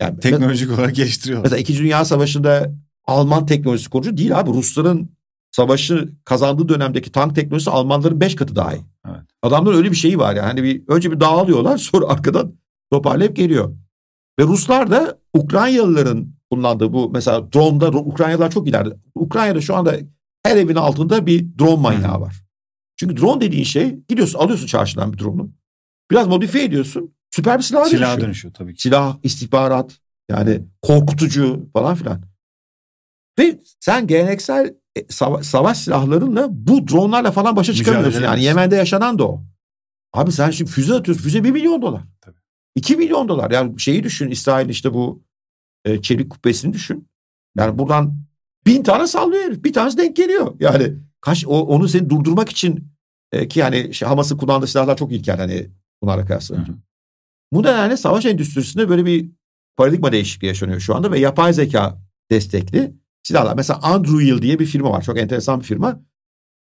yani 0.00 0.20
Teknolojik 0.20 0.70
olarak 0.70 0.94
geliştiriyorlar. 0.94 1.44
Mesela 1.44 1.60
İkinci 1.60 1.82
Dünya 1.82 2.04
Savaşı'nda 2.04 2.72
Alman 3.04 3.46
teknolojisi 3.46 3.90
konucu 3.90 4.16
değil 4.16 4.38
abi. 4.38 4.50
Rusların 4.50 5.16
savaşı 5.50 6.12
kazandığı 6.24 6.68
dönemdeki 6.68 7.12
tank 7.12 7.34
teknolojisi 7.34 7.70
Almanların 7.70 8.20
beş 8.20 8.36
katı 8.36 8.56
daha 8.56 8.74
iyi. 8.74 8.82
Evet. 9.06 9.20
Adamların 9.42 9.76
öyle 9.76 9.90
bir 9.90 9.96
şeyi 9.96 10.18
var 10.18 10.34
yani. 10.34 10.46
Hani 10.46 10.62
bir, 10.62 10.82
önce 10.88 11.12
bir 11.12 11.20
dağılıyorlar 11.20 11.78
sonra 11.78 12.06
arkadan 12.06 12.52
toparlayıp 12.92 13.36
geliyor. 13.36 13.76
Ve 14.38 14.44
Ruslar 14.44 14.90
da 14.90 15.18
Ukraynalıların 15.34 16.34
kullandığı 16.50 16.92
bu 16.92 17.10
mesela 17.10 17.52
drone'da 17.52 17.88
Ukraynalılar 17.88 18.50
çok 18.50 18.68
ileride. 18.68 18.96
Ukrayna'da 19.14 19.60
şu 19.60 19.76
anda 19.76 19.96
her 20.42 20.56
evin 20.56 20.74
altında 20.74 21.26
bir 21.26 21.58
drone 21.58 21.80
manyağı 21.82 22.20
var. 22.20 22.42
Çünkü 22.96 23.16
drone 23.16 23.40
dediğin 23.40 23.64
şey 23.64 23.98
gidiyorsun 24.08 24.38
alıyorsun 24.38 24.66
çarşıdan 24.66 25.12
bir 25.12 25.18
drone'u. 25.18 25.50
Biraz 26.10 26.26
modifiye 26.26 26.64
ediyorsun. 26.64 27.15
Süper 27.36 27.58
bir 27.58 27.62
silah 27.62 27.84
dönüşüyor 27.84 28.20
dönüşüyor 28.20 28.54
tabii 28.54 28.74
ki. 28.74 28.82
silah, 28.82 29.18
istihbarat 29.22 30.00
yani 30.30 30.62
korkutucu 30.82 31.68
falan 31.72 31.94
filan. 31.94 32.22
Ve 33.38 33.60
sen 33.80 34.06
geleneksel 34.06 34.74
e, 34.96 35.00
sava- 35.00 35.42
savaş 35.42 35.78
silahlarınla 35.78 36.48
bu 36.50 36.88
dronlarla 36.88 37.30
falan 37.30 37.56
başa 37.56 37.72
çıkamıyorsun. 37.72 38.22
Yani. 38.22 38.42
Yemen'de 38.42 38.76
yaşanan 38.76 39.18
da 39.18 39.28
o. 39.28 39.44
Abi 40.12 40.32
sen 40.32 40.50
şimdi 40.50 40.70
füze 40.70 40.94
atıyorsun. 40.94 41.24
Füze 41.24 41.44
1 41.44 41.50
milyon 41.50 41.82
dolar. 41.82 42.02
Tabii. 42.20 42.36
2 42.74 42.96
milyon 42.96 43.28
dolar. 43.28 43.50
Yani 43.50 43.80
şeyi 43.80 44.02
düşün. 44.04 44.30
İsrail 44.30 44.68
işte 44.68 44.94
bu 44.94 45.22
e, 45.84 46.02
çelik 46.02 46.30
kubbesini 46.30 46.72
düşün. 46.72 47.08
Yani 47.56 47.78
buradan 47.78 48.18
bin 48.66 48.82
tane 48.82 49.06
sallıyor 49.06 49.44
herif. 49.44 49.64
Bir 49.64 49.72
tanesi 49.72 49.98
denk 49.98 50.16
geliyor. 50.16 50.54
Yani 50.60 50.94
kaç 51.20 51.46
o, 51.46 51.60
onu 51.66 51.88
seni 51.88 52.10
durdurmak 52.10 52.48
için 52.48 52.88
e, 53.32 53.48
ki 53.48 53.60
yani 53.60 53.94
şey, 53.94 54.08
Hamas'ın 54.08 54.36
kullandığı 54.36 54.66
silahlar 54.66 54.96
çok 54.96 55.12
ilkel 55.12 55.36
hani 55.36 55.70
bunlara 56.02 56.24
kıyasla. 56.26 56.56
Bu 57.52 57.62
nedenle 57.62 57.96
savaş 57.96 58.26
endüstrisinde 58.26 58.88
böyle 58.88 59.06
bir 59.06 59.30
paradigma 59.76 60.12
değişikliği 60.12 60.46
yaşanıyor 60.46 60.80
şu 60.80 60.96
anda 60.96 61.12
ve 61.12 61.18
yapay 61.18 61.52
zeka 61.52 61.98
destekli 62.30 62.94
silahlar. 63.22 63.56
Mesela 63.56 63.82
Anduril 63.82 64.42
diye 64.42 64.58
bir 64.58 64.66
firma 64.66 64.90
var. 64.90 65.02
Çok 65.02 65.18
enteresan 65.18 65.60
bir 65.60 65.64
firma. 65.64 66.00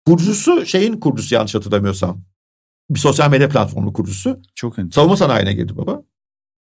Kurucusu 0.05 0.65
şeyin 0.65 0.99
kurucusu 0.99 1.35
yanlış 1.35 1.55
hatırlamıyorsam. 1.55 2.21
Bir 2.89 2.99
sosyal 2.99 3.29
medya 3.29 3.49
platformu 3.49 3.93
kurucusu. 3.93 4.41
Çok 4.55 4.73
enteresan. 4.73 5.01
Savunma 5.01 5.17
sanayine 5.17 5.53
girdi 5.53 5.77
baba. 5.77 6.03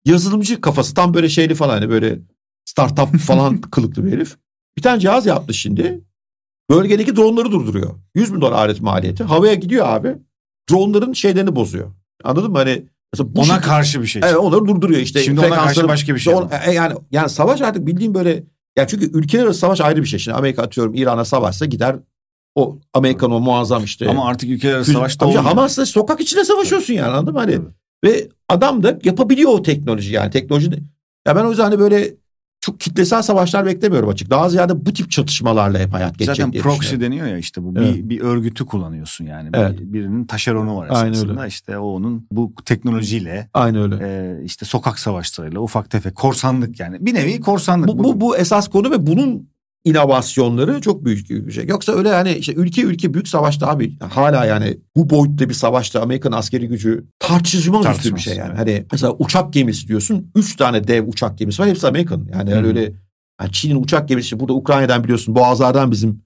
Yazılımcı 0.05 0.61
kafası 0.61 0.93
tam 0.93 1.13
böyle 1.13 1.29
şeyli 1.29 1.55
falan 1.55 1.73
hani 1.73 1.89
böyle 1.89 2.19
startup 2.65 3.17
falan 3.17 3.61
kılıklı 3.71 4.05
bir 4.05 4.11
herif. 4.11 4.37
Bir 4.77 4.81
tane 4.81 4.99
cihaz 4.99 5.25
yaptı 5.25 5.53
şimdi. 5.53 6.01
Bölgedeki 6.69 7.15
dronları 7.15 7.51
durduruyor. 7.51 7.95
100 8.15 8.33
bin 8.33 8.41
dolar 8.41 8.51
alet 8.51 8.81
maliyeti. 8.81 9.23
Havaya 9.23 9.53
gidiyor 9.53 9.87
abi. 9.87 10.15
Dronların 10.71 11.13
şeylerini 11.13 11.55
bozuyor. 11.55 11.93
Anladın 12.23 12.51
mı? 12.51 12.57
Hani 12.57 12.85
mesela 13.13 13.35
bu 13.35 13.41
Ona 13.41 13.61
karşı 13.61 14.01
bir 14.01 14.07
şey. 14.07 14.21
Evet 14.25 14.37
onları 14.37 14.65
durduruyor 14.65 14.99
işte. 14.99 15.23
Şimdi 15.23 15.39
ona 15.39 15.49
karşı 15.49 15.87
başka 15.87 16.15
bir 16.15 16.19
şey 16.19 16.33
on- 16.33 16.49
e, 16.67 16.73
yani 16.73 16.95
yani 17.11 17.29
savaş 17.29 17.61
artık 17.61 17.87
bildiğim 17.87 18.13
böyle 18.13 18.43
ya 18.77 18.87
çünkü 18.87 19.17
ülkeler 19.17 19.43
arası 19.43 19.59
savaş 19.59 19.81
ayrı 19.81 20.01
bir 20.01 20.07
şey. 20.07 20.19
Şimdi 20.19 20.37
Amerika 20.37 20.63
atıyorum 20.63 20.95
İran'a 20.95 21.25
savaşsa 21.25 21.65
gider 21.65 21.95
o 22.55 22.79
Amerikan 22.93 23.31
o 23.31 23.39
muazzam 23.39 23.83
işte. 23.83 24.09
Ama 24.09 24.27
artık 24.27 24.49
ülkeler 24.49 24.73
arası 24.73 24.91
savaşta 24.91 25.19
Tabii 25.19 25.37
olmuyor. 25.37 25.43
Hamas'la 25.55 25.85
sokak 25.85 26.21
içinde 26.21 26.45
savaşıyorsun 26.45 26.93
yani 26.93 27.11
anladın 27.11 27.33
mı? 27.33 27.39
Hani 27.39 27.55
Tabii. 27.55 27.67
ve 28.05 28.29
adam 28.49 28.83
da 28.83 28.99
yapabiliyor 29.03 29.51
o 29.51 29.61
teknoloji 29.61 30.13
yani 30.13 30.31
teknoloji. 30.31 30.69
Ya 31.27 31.35
ben 31.35 31.43
o 31.43 31.49
yüzden 31.49 31.63
hani 31.63 31.79
böyle 31.79 32.13
çok 32.67 32.79
kitlesel 32.79 33.21
savaşlar 33.21 33.65
beklemiyorum 33.65 34.09
açık. 34.09 34.29
Daha 34.29 34.49
ziyade 34.49 34.85
bu 34.85 34.93
tip 34.93 35.11
çatışmalarla 35.11 35.79
hep 35.79 35.93
hayat 35.93 36.17
geçecek 36.19 36.45
Zaten 36.45 36.61
proxy 36.61 36.99
deniyor 36.99 37.27
ya 37.27 37.37
işte 37.37 37.63
bu 37.63 37.73
Evet. 37.77 37.95
bir, 37.95 38.09
bir 38.09 38.21
örgütü 38.21 38.65
kullanıyorsun 38.65 39.25
yani. 39.25 39.53
Bir- 39.53 39.57
Evet. 39.57 39.79
birinin 39.81 40.25
taşeronu 40.25 40.77
var 40.77 40.85
esasında. 41.07 41.39
öyle. 41.41 41.47
İşte 41.47 41.77
o 41.77 41.87
onun 41.87 42.27
bu 42.31 42.53
teknolojiyle 42.65 43.49
Aynı 43.53 43.83
öyle. 43.83 43.95
e, 44.01 44.43
işte 44.43 44.65
sokak 44.65 44.99
savaşlarıyla 44.99 45.59
ufak 45.59 45.89
tefek 45.89 46.15
korsanlık 46.15 46.79
yani. 46.79 46.97
Bir 47.05 47.13
nevi 47.13 47.39
korsanlık. 47.41 47.87
Bu, 47.89 48.03
bu, 48.03 48.21
bu 48.21 48.37
esas 48.37 48.67
konu 48.67 48.91
ve 48.91 49.07
bunun 49.07 49.49
inovasyonları 49.83 50.81
çok 50.81 51.05
büyük 51.05 51.29
bir 51.29 51.51
şey. 51.51 51.65
Yoksa 51.67 51.91
öyle 51.93 52.09
hani 52.09 52.31
işte 52.31 52.53
ülke 52.53 52.81
ülke 52.81 53.13
büyük 53.13 53.27
savaşta 53.27 53.67
abi 53.67 53.97
hala 53.99 54.45
yani 54.45 54.77
bu 54.95 55.09
boyutta 55.09 55.49
bir 55.49 55.53
savaşta 55.53 56.01
Amerikan 56.01 56.31
askeri 56.31 56.67
gücü 56.67 57.05
tartışılmaz 57.19 57.97
üstü 57.97 58.15
bir 58.15 58.19
şey 58.19 58.35
yani. 58.35 58.53
Hani 58.53 58.85
mesela 58.91 59.13
uçak 59.19 59.53
gemisi 59.53 59.87
diyorsun. 59.87 60.31
Üç 60.35 60.55
tane 60.55 60.87
dev 60.87 61.07
uçak 61.07 61.37
gemisi 61.37 61.61
var. 61.61 61.69
Hepsi 61.69 61.87
Amerikan. 61.87 62.27
Yani 62.33 62.51
Hı. 62.51 62.67
öyle 62.67 62.81
yani 63.41 63.51
Çin'in 63.51 63.83
uçak 63.83 64.07
gemisi 64.07 64.39
burada 64.39 64.53
Ukrayna'dan 64.53 65.03
biliyorsun 65.03 65.35
Boğazlar'dan 65.35 65.91
bizim 65.91 66.21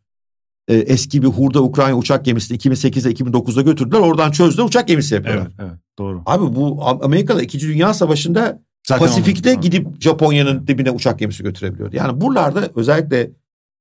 e, 0.67 0.75
eski 0.75 1.22
bir 1.22 1.27
hurda 1.27 1.63
Ukrayna 1.63 1.98
uçak 1.98 2.25
gemisini 2.25 2.58
2008'de 2.58 3.12
2009'da 3.12 3.62
götürdüler. 3.62 4.00
Oradan 4.00 4.31
çözdüler 4.31 4.63
uçak 4.63 4.88
gemisi 4.88 5.15
yapıyorlar. 5.15 5.48
Evet, 5.48 5.55
evet 5.60 5.79
doğru. 6.00 6.22
Abi 6.25 6.55
bu 6.55 6.84
Amerika'da 7.03 7.41
2. 7.41 7.60
Dünya 7.60 7.93
Savaşı'nda 7.93 8.62
Zaten 8.88 9.08
Pasifik'te 9.08 9.53
onu- 9.53 9.62
gidip 9.62 10.01
Japonya'nın 10.01 10.67
dibine 10.67 10.91
uçak 10.91 11.20
gemisi 11.20 11.43
götürebiliyordu. 11.43 11.96
Yani 11.96 12.22
buralarda 12.22 12.70
özellikle 12.75 13.31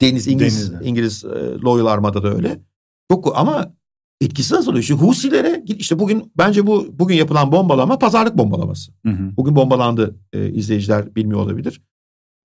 deniz 0.01 0.29
İngiliz 0.29 0.71
Denizde. 0.71 0.89
İngiliz 0.89 1.25
e, 1.25 1.29
Loyal 1.65 1.87
Armada 1.87 2.23
da 2.23 2.35
öyle. 2.35 2.61
Çok 3.11 3.39
ama 3.39 3.75
etkisi 4.21 4.55
nasıl 4.55 4.71
oluyor? 4.71 4.83
İşte 4.83 4.95
Husilere 4.95 5.65
işte 5.67 5.99
bugün 5.99 6.33
bence 6.39 6.67
bu 6.67 6.87
bugün 6.93 7.15
yapılan 7.15 7.53
bombalama 7.53 7.99
pazarlık 7.99 8.39
bombalaması. 8.39 8.93
Hı 9.07 9.13
hı. 9.13 9.37
Bugün 9.37 9.57
bombalandı 9.57 10.17
e, 10.33 10.51
izleyiciler 10.53 11.15
bilmiyor 11.15 11.41
olabilir. 11.41 11.83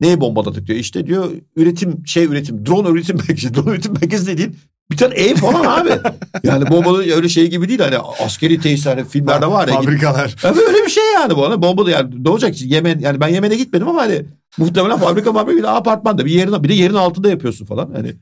Neyi 0.01 0.21
bombaladık 0.21 0.67
diyor. 0.67 0.79
İşte 0.79 1.07
diyor 1.07 1.31
üretim 1.55 2.07
şey 2.07 2.25
üretim 2.25 2.65
drone 2.65 2.89
üretim 2.89 3.17
merkezi. 3.27 3.53
Drone 3.55 3.71
üretim 3.71 3.93
merkezi 3.93 4.27
dediğin 4.27 4.55
bir 4.91 4.97
tane 4.97 5.13
ev 5.13 5.35
falan 5.35 5.65
abi. 5.65 5.89
yani 6.43 6.69
bombalı 6.69 7.15
öyle 7.15 7.29
şey 7.29 7.49
gibi 7.49 7.69
değil 7.69 7.79
hani 7.79 7.97
askeri 7.97 8.59
tesis 8.59 8.85
hani 8.85 9.05
filmlerde 9.05 9.47
var 9.47 9.67
ya. 9.67 9.81
Fabrikalar. 9.81 10.35
Ya 10.43 10.55
böyle 10.55 10.85
bir 10.85 10.89
şey 10.89 11.03
yani 11.13 11.35
bu. 11.35 11.49
Hani 11.49 11.61
bombalı 11.61 11.91
yani 11.91 12.23
ne 12.23 12.29
olacak? 12.29 12.61
Yemen 12.61 12.99
yani 12.99 13.19
ben 13.19 13.27
Yemen'e 13.27 13.55
gitmedim 13.55 13.87
ama 13.87 14.01
hani 14.01 14.25
muhtemelen 14.57 14.97
fabrika 14.97 15.33
fabrika 15.33 15.57
bir 15.57 15.63
de 15.63 15.69
apartmanda 15.69 16.25
bir 16.25 16.31
yerin 16.31 16.63
bir 16.63 16.69
de 16.69 16.73
yerin 16.73 16.93
altında 16.93 17.29
yapıyorsun 17.29 17.65
falan. 17.65 17.91
Hani 17.95 18.15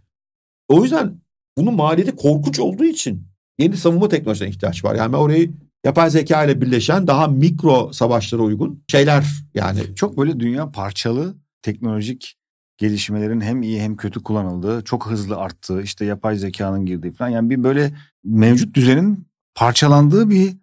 o 0.67 0.83
yüzden 0.83 1.21
bunun 1.57 1.73
maliyeti 1.73 2.15
korkunç 2.15 2.59
olduğu 2.59 2.85
için 2.85 3.27
yeni 3.59 3.77
savunma 3.77 4.09
teknolojisine 4.09 4.49
ihtiyaç 4.49 4.85
var. 4.85 4.95
Yani 4.95 5.13
ben 5.13 5.17
orayı 5.17 5.51
yapay 5.85 6.09
zeka 6.09 6.43
ile 6.43 6.61
birleşen 6.61 7.07
daha 7.07 7.27
mikro 7.27 7.93
savaşlara 7.93 8.41
uygun 8.41 8.83
şeyler 8.87 9.25
yani 9.53 9.79
Çok 9.95 10.17
böyle 10.17 10.39
dünya 10.39 10.71
parçalı 10.71 11.35
teknolojik 11.61 12.35
gelişmelerin 12.77 13.41
hem 13.41 13.61
iyi 13.61 13.81
hem 13.81 13.95
kötü 13.95 14.23
kullanıldığı, 14.23 14.83
çok 14.83 15.07
hızlı 15.07 15.37
arttığı, 15.37 15.81
işte 15.81 16.05
yapay 16.05 16.37
zekanın 16.37 16.85
girdiği 16.85 17.11
falan. 17.11 17.29
Yani 17.29 17.49
bir 17.49 17.63
böyle 17.63 17.93
mevcut 18.23 18.75
düzenin 18.75 19.27
parçalandığı 19.55 20.29
bir 20.29 20.57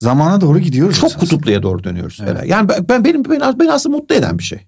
zamana 0.00 0.40
doğru 0.40 0.58
gidiyoruz. 0.58 0.96
çok 0.96 1.10
esasında. 1.10 1.30
kutupluya 1.30 1.62
doğru 1.62 1.84
dönüyoruz. 1.84 2.20
Evet. 2.26 2.46
Yani 2.46 2.68
ben, 2.68 2.88
ben 2.88 3.04
benim 3.04 3.24
beni, 3.24 3.58
beni 3.58 3.72
aslında 3.72 3.96
mutlu 3.96 4.14
eden 4.14 4.38
bir 4.38 4.44
şey. 4.44 4.66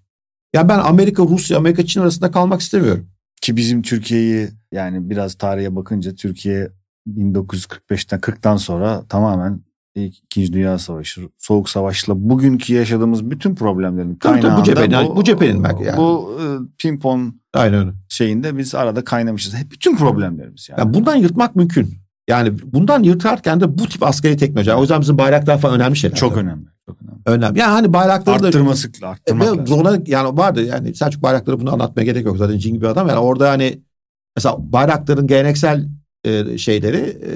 Yani 0.55 0.69
ben 0.69 0.79
Amerika, 0.79 1.23
Rusya, 1.23 1.59
Amerika, 1.59 1.87
Çin 1.87 2.01
arasında 2.01 2.31
kalmak 2.31 2.61
istemiyorum. 2.61 3.09
Ki 3.41 3.57
bizim 3.57 3.83
Türkiye'yi 3.83 4.49
yani 4.73 5.11
biraz 5.11 5.35
tarihe 5.35 5.77
bakınca 5.77 6.15
Türkiye 6.15 6.71
1945'ten 7.09 8.21
40'tan 8.21 8.59
sonra 8.59 9.05
tamamen 9.09 9.61
İkinci 10.07 10.53
Dünya 10.53 10.79
Savaşı, 10.79 11.29
Soğuk 11.39 11.69
Savaş'la 11.69 12.15
bugünkü 12.17 12.75
yaşadığımız 12.75 13.31
bütün 13.31 13.55
problemlerin 13.55 14.15
tabii, 14.15 14.39
bu 14.39 14.43
kaynağında 14.43 14.65
cephenin- 14.65 15.17
bu 15.17 15.25
cephenin 15.25 15.65
belki 15.65 15.85
yani. 15.85 15.97
Bu 15.97 16.39
e, 16.43 16.45
pimpon 16.79 17.41
Aynen 17.55 17.93
şeyinde 18.09 18.59
biz 18.59 18.75
arada 18.75 19.05
kaynamışız. 19.05 19.55
Hep 19.55 19.71
bütün 19.71 19.97
problemlerimiz 19.97 20.69
yani. 20.71 20.81
Yani 20.81 20.95
bundan 20.95 21.17
yırtmak 21.17 21.57
mümkün. 21.57 21.95
Yani 22.29 22.53
bundan 22.65 23.03
yırtarken 23.03 23.61
de 23.61 23.79
bu 23.79 23.87
tip 23.89 24.03
askeri 24.03 24.37
teknoloji. 24.37 24.73
O 24.73 24.81
yüzden 24.81 25.01
bizim 25.01 25.19
bayraklar 25.19 25.59
falan 25.59 25.81
önemli 25.81 25.97
şeyler. 25.97 26.17
çok 26.17 26.37
önemli. 26.37 26.67
Çok 26.87 26.97
önemli. 27.03 27.21
önemli. 27.27 27.59
Yani 27.59 27.71
hani 27.71 27.93
bayrakları 27.93 28.43
da 28.43 28.47
Arttırması, 28.47 28.89
E, 29.03 29.07
arttırmak 29.07 29.47
ve 29.47 29.51
lazım. 29.59 29.67
drone'a 29.67 29.99
yani 30.07 30.37
vardı 30.39 30.65
yani 30.65 30.95
Selçuk 30.95 31.23
Bayraktar'ı 31.23 31.61
bunu 31.61 31.73
anlatmaya 31.73 32.05
gerek 32.05 32.25
yok 32.27 32.37
zaten 32.37 32.59
cin 32.59 32.75
gibi 32.75 32.89
adam. 32.89 33.09
Yani 33.09 33.19
orada 33.19 33.51
hani 33.51 33.81
mesela 34.37 34.57
Bayraktar'ın 34.59 35.27
geleneksel 35.27 35.89
e, 36.29 36.59
şeyleri 36.59 36.97
e, 36.97 37.33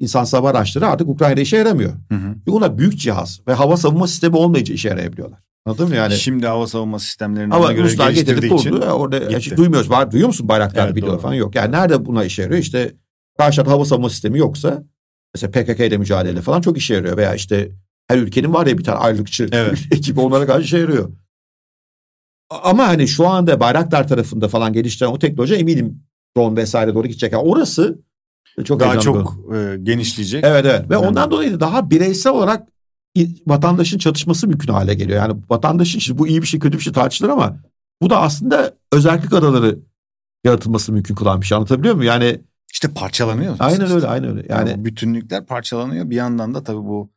insan 0.00 0.24
hava 0.24 0.50
araçları 0.50 0.86
artık 0.86 1.08
Ukrayna'da 1.08 1.40
işe 1.40 1.56
yaramıyor. 1.56 1.92
Hı 1.92 2.14
hı. 2.14 2.34
Çünkü 2.34 2.50
onlar 2.50 2.78
büyük 2.78 2.98
cihaz 2.98 3.40
ve 3.48 3.52
hava 3.52 3.76
savunma 3.76 4.06
sistemi 4.06 4.36
olmayınca 4.36 4.74
işe 4.74 4.88
yarayabiliyorlar. 4.88 5.40
Anladın 5.66 5.88
mı 5.88 5.96
yani? 5.96 6.14
Şimdi 6.14 6.46
hava 6.46 6.66
savunma 6.66 6.98
sistemlerini 6.98 7.54
Ama 7.54 7.72
göre 7.72 7.84
Ruslar 7.84 8.10
için 8.10 8.48
kurdu. 8.48 8.78
Orada 8.78 9.18
gitti. 9.18 9.36
hiç 9.36 9.56
duymuyoruz. 9.56 9.90
Var, 9.90 10.10
duyuyor 10.10 10.26
musun 10.26 10.48
bayraklar 10.48 10.88
Evet, 10.88 11.02
doğru. 11.02 11.18
falan 11.18 11.34
yok. 11.34 11.54
Yani 11.54 11.72
nerede 11.72 12.04
buna 12.04 12.24
işe 12.24 12.42
yarıyor? 12.42 12.60
İşte 12.60 12.92
karşıda 13.38 13.70
hava 13.70 13.84
savunma 13.84 14.10
sistemi 14.10 14.38
yoksa 14.38 14.82
mesela 15.34 15.50
PKK 15.50 15.80
ile 15.80 15.96
mücadele 15.96 16.40
falan 16.40 16.60
çok 16.60 16.78
işe 16.78 16.94
yarıyor. 16.94 17.16
Veya 17.16 17.34
işte 17.34 17.70
her 18.08 18.18
ülkenin 18.18 18.54
var 18.54 18.66
ya 18.66 18.78
bir 18.78 18.84
tane 18.84 18.98
ayrılıkçı 18.98 19.48
Evet. 19.52 19.78
ekibi 19.90 20.20
onlara 20.20 20.46
karşı 20.46 20.64
işe 20.64 20.78
yarıyor. 20.78 21.10
Ama 22.50 22.88
hani 22.88 23.08
şu 23.08 23.26
anda 23.28 23.60
Bayraktar 23.60 24.08
tarafında 24.08 24.48
falan 24.48 24.72
geliştiren 24.72 25.10
o 25.10 25.18
teknoloji 25.18 25.54
eminim 25.54 26.02
drone 26.36 26.56
vesaire 26.56 26.94
doğru 26.94 27.06
gidecek. 27.06 27.32
Yani 27.32 27.42
orası 27.42 27.98
çok 28.64 28.80
daha 28.80 28.98
çok 29.00 29.38
e, 29.54 29.76
genişleyecek. 29.82 30.44
Evet 30.44 30.64
evet 30.66 30.90
ve 30.90 30.94
Önemli. 30.94 31.08
ondan 31.08 31.30
dolayı 31.30 31.52
da 31.54 31.60
daha 31.60 31.90
bireysel 31.90 32.32
olarak 32.32 32.68
vatandaşın 33.46 33.98
çatışması 33.98 34.48
mümkün 34.48 34.72
hale 34.72 34.94
geliyor. 34.94 35.18
Yani 35.18 35.40
vatandaşın 35.50 36.18
bu 36.18 36.26
iyi 36.28 36.42
bir 36.42 36.46
şey 36.46 36.60
kötü 36.60 36.78
bir 36.78 36.82
şey 36.82 36.92
tartışılır 36.92 37.28
ama 37.28 37.56
bu 38.02 38.10
da 38.10 38.20
aslında 38.20 38.74
özellik 38.92 39.32
adaları 39.32 39.78
yaratılması 40.44 40.92
mümkün 40.92 41.14
kılan 41.14 41.40
bir 41.40 41.46
şey 41.46 41.56
anlatabiliyor 41.56 41.94
muyum? 41.94 42.08
Yani 42.08 42.40
İşte 42.72 42.88
parçalanıyor. 42.94 43.56
aynen 43.58 43.80
aslında. 43.80 43.94
öyle 43.94 44.06
aynen 44.06 44.30
öyle. 44.30 44.46
Yani 44.48 44.70
Yani 44.70 44.84
bütünlükler 44.84 45.46
parçalanıyor. 45.46 46.10
Bir 46.10 46.16
yandan 46.16 46.54
da 46.54 46.64
tabii 46.64 46.78
bu 46.78 47.10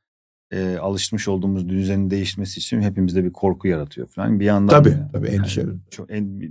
e, 0.51 0.77
alışmış 0.77 1.27
olduğumuz 1.27 1.69
düzenin 1.69 2.09
değişmesi 2.09 2.59
için 2.59 2.81
hepimizde 2.81 3.23
bir 3.23 3.33
korku 3.33 3.67
yaratıyor 3.67 4.07
falan. 4.07 4.39
Bir 4.39 4.45
yandan 4.45 4.83
tabii 4.83 4.91
da- 4.91 5.09
tabii 5.13 5.27
endişe. 5.27 5.61
Yani 5.61 5.73
çok 5.89 6.11
en, 6.11 6.41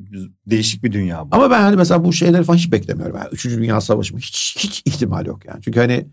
değişik 0.46 0.84
bir 0.84 0.92
dünya 0.92 1.24
bu. 1.24 1.36
Ama 1.36 1.50
ben 1.50 1.60
hani 1.60 1.76
mesela 1.76 2.04
bu 2.04 2.12
şeyleri 2.12 2.44
falan 2.44 2.58
hiç 2.58 2.72
beklemiyorum. 2.72 3.16
Yani 3.16 3.28
Üçüncü 3.32 3.58
Dünya 3.58 3.80
Savaşı 3.80 4.14
mı? 4.14 4.20
hiç 4.20 4.56
hiç 4.58 4.82
ihtimal 4.84 5.26
yok 5.26 5.44
yani. 5.44 5.62
Çünkü 5.62 5.80
hani 5.80 6.08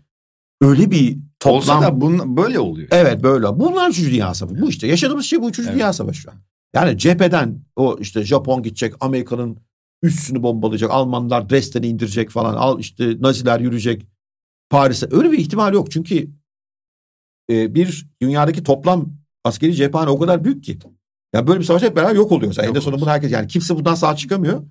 öyle 0.60 0.90
bir 0.90 1.18
toplam 1.40 1.58
Olsa 1.58 1.82
da 1.82 2.00
bunun, 2.00 2.36
böyle 2.36 2.58
oluyor. 2.58 2.88
Evet 2.90 3.22
böyle. 3.22 3.46
Bunlar 3.46 3.90
Üçüncü 3.90 4.10
Dünya 4.10 4.34
Savaşı. 4.34 4.60
Bu 4.60 4.68
işte 4.68 4.86
yaşadığımız 4.86 5.24
şey 5.24 5.42
bu 5.42 5.48
Üçüncü 5.48 5.68
Evet. 5.68 5.78
Dünya 5.78 5.92
Savaşı 5.92 6.20
şu 6.20 6.30
an. 6.30 6.36
Yani 6.74 6.98
cepheden 6.98 7.60
o 7.76 7.96
işte 8.00 8.22
Japon 8.22 8.62
gidecek, 8.62 8.94
Amerika'nın 9.00 9.58
üstünü 10.02 10.42
bombalayacak, 10.42 10.90
Almanlar 10.90 11.50
Dresden'i 11.50 11.86
indirecek 11.86 12.30
falan, 12.30 12.54
al 12.54 12.80
işte 12.80 13.16
Naziler 13.20 13.60
yürüyecek 13.60 14.06
Paris'e. 14.70 15.06
Öyle 15.10 15.32
bir 15.32 15.38
ihtimal 15.38 15.74
yok. 15.74 15.90
Çünkü 15.90 16.28
e, 17.50 17.74
bir 17.74 18.06
dünyadaki 18.22 18.62
toplam 18.62 19.08
askeri 19.44 19.74
cephane 19.74 20.10
o 20.10 20.18
kadar 20.18 20.44
büyük 20.44 20.64
ki. 20.64 20.78
Yani 21.34 21.46
böyle 21.46 21.60
bir 21.60 21.64
savaş 21.64 21.82
hep 21.82 21.96
beraber 21.96 22.14
yok 22.14 22.32
oluyor. 22.32 22.54
Yani 22.56 22.66
eninde 22.66 22.80
sonunda 22.80 23.02
bunu 23.02 23.10
herkes 23.10 23.32
yani 23.32 23.48
kimse 23.48 23.76
bundan 23.76 23.94
sağ 23.94 24.16
çıkamıyor. 24.16 24.62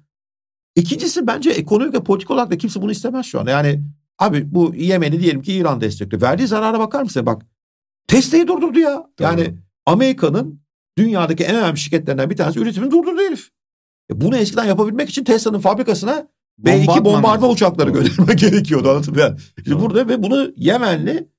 İkincisi 0.75 1.27
bence 1.27 1.49
ekonomik 1.49 1.93
ve 1.93 2.03
politik 2.03 2.31
olarak 2.31 2.51
da 2.51 2.57
kimse 2.57 2.81
bunu 2.81 2.91
istemez 2.91 3.25
şu 3.25 3.39
an. 3.39 3.45
Yani 3.45 3.83
abi 4.19 4.55
bu 4.55 4.75
Yemen'i 4.75 5.19
diyelim 5.19 5.41
ki 5.41 5.53
İran 5.53 5.81
destekliyor. 5.81 6.21
Verdiği 6.21 6.47
zarara 6.47 6.79
bakar 6.79 7.03
mısın? 7.03 7.25
Bak 7.25 7.45
Tesla'yı 8.07 8.47
durdurdu 8.47 8.79
ya. 8.79 9.05
Yani 9.19 9.45
Doğru. 9.45 9.55
Amerika'nın 9.85 10.61
dünyadaki 10.97 11.43
en 11.43 11.55
önemli 11.55 11.77
şirketlerinden 11.77 12.29
bir 12.29 12.35
tanesi 12.35 12.59
üretimini 12.59 12.91
durdurdu 12.91 13.21
herif. 13.21 13.49
E 14.11 14.21
bunu 14.21 14.37
eskiden 14.37 14.65
yapabilmek 14.65 15.09
için 15.09 15.23
Tesla'nın 15.23 15.59
fabrikasına 15.59 16.27
B2 16.63 16.81
atman 16.91 17.05
bombardıman 17.05 17.51
uçakları 17.51 17.89
göndermek 17.89 18.39
gerekiyordu 18.39 18.89
anladın 18.89 19.13
mı? 19.13 19.19
Yani 19.19 19.39
Şimdi 19.63 19.79
burada 19.79 20.07
ve 20.07 20.23
bunu 20.23 20.53
Yemenli 20.55 21.29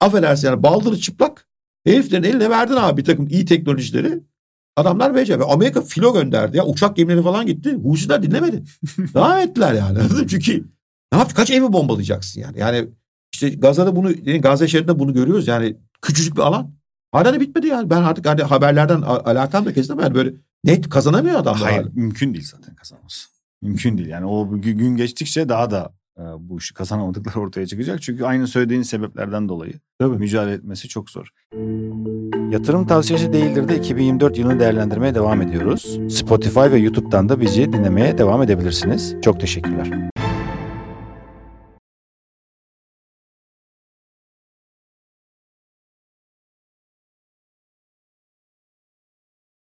affedersin 0.00 0.48
yani 0.48 0.62
baldırı 0.62 0.98
çıplak 0.98 1.46
heriflerin 1.86 2.22
eline 2.22 2.50
verdin 2.50 2.74
abi 2.74 3.00
bir 3.00 3.04
takım 3.04 3.26
iyi 3.28 3.44
teknolojileri. 3.44 4.22
Adamlar. 4.76 5.14
Ve 5.14 5.44
Amerika 5.44 5.82
filo 5.82 6.14
gönderdi 6.14 6.56
ya. 6.56 6.66
Uçak 6.66 6.96
gemileri 6.96 7.22
falan 7.22 7.46
gitti. 7.46 7.74
Husiler 7.74 8.22
dinlemedi. 8.22 8.64
Devam 9.14 9.38
ettiler 9.38 9.74
yani. 9.74 9.98
Çünkü 10.28 10.64
ne 11.12 11.18
yap 11.18 11.34
kaç 11.36 11.50
evi 11.50 11.72
bombalayacaksın 11.72 12.40
yani. 12.40 12.58
Yani 12.58 12.88
işte 13.34 13.48
Gazze'de 13.50 13.96
bunu 13.96 14.40
Gazze 14.40 14.68
şeridinde 14.68 14.98
bunu 14.98 15.14
görüyoruz. 15.14 15.48
Yani 15.48 15.76
küçücük 16.02 16.36
bir 16.36 16.42
alan. 16.42 16.74
Hala 17.12 17.34
da 17.34 17.40
bitmedi 17.40 17.66
yani. 17.66 17.90
Ben 17.90 18.02
artık 18.02 18.26
hani 18.26 18.42
haberlerden 18.42 19.02
alakam 19.02 19.66
da 19.66 19.74
kesildi. 19.74 20.02
Yani 20.02 20.14
böyle 20.14 20.32
net 20.64 20.88
kazanamıyor 20.88 21.38
adamlar. 21.40 21.62
Hayır 21.62 21.82
hala. 21.82 21.90
mümkün 21.94 22.34
değil 22.34 22.46
zaten 22.52 22.74
kazanması. 22.74 23.28
Mümkün 23.62 23.98
değil. 23.98 24.08
Yani 24.08 24.26
o 24.26 24.46
gü- 24.46 24.70
gün 24.70 24.96
geçtikçe 24.96 25.48
daha 25.48 25.70
da 25.70 25.94
bu 26.38 26.58
işi 26.58 26.74
kazanamadıkları 26.74 27.40
ortaya 27.40 27.66
çıkacak. 27.66 28.02
Çünkü 28.02 28.24
aynı 28.24 28.46
söylediğin 28.46 28.82
sebeplerden 28.82 29.48
dolayı 29.48 29.72
Tabii. 29.98 30.16
mücadele 30.16 30.54
etmesi 30.54 30.88
çok 30.88 31.10
zor. 31.10 31.28
Yatırım 32.50 32.86
tavsiyesi 32.86 33.32
değildir 33.32 33.68
de 33.68 33.76
2024 33.76 34.38
yılını 34.38 34.60
değerlendirmeye 34.60 35.14
devam 35.14 35.42
ediyoruz. 35.42 35.98
Spotify 36.10 36.60
ve 36.60 36.78
YouTube'dan 36.78 37.28
da 37.28 37.40
bizi 37.40 37.72
dinlemeye 37.72 38.18
devam 38.18 38.42
edebilirsiniz. 38.42 39.16
Çok 39.22 39.40
teşekkürler. 39.40 40.10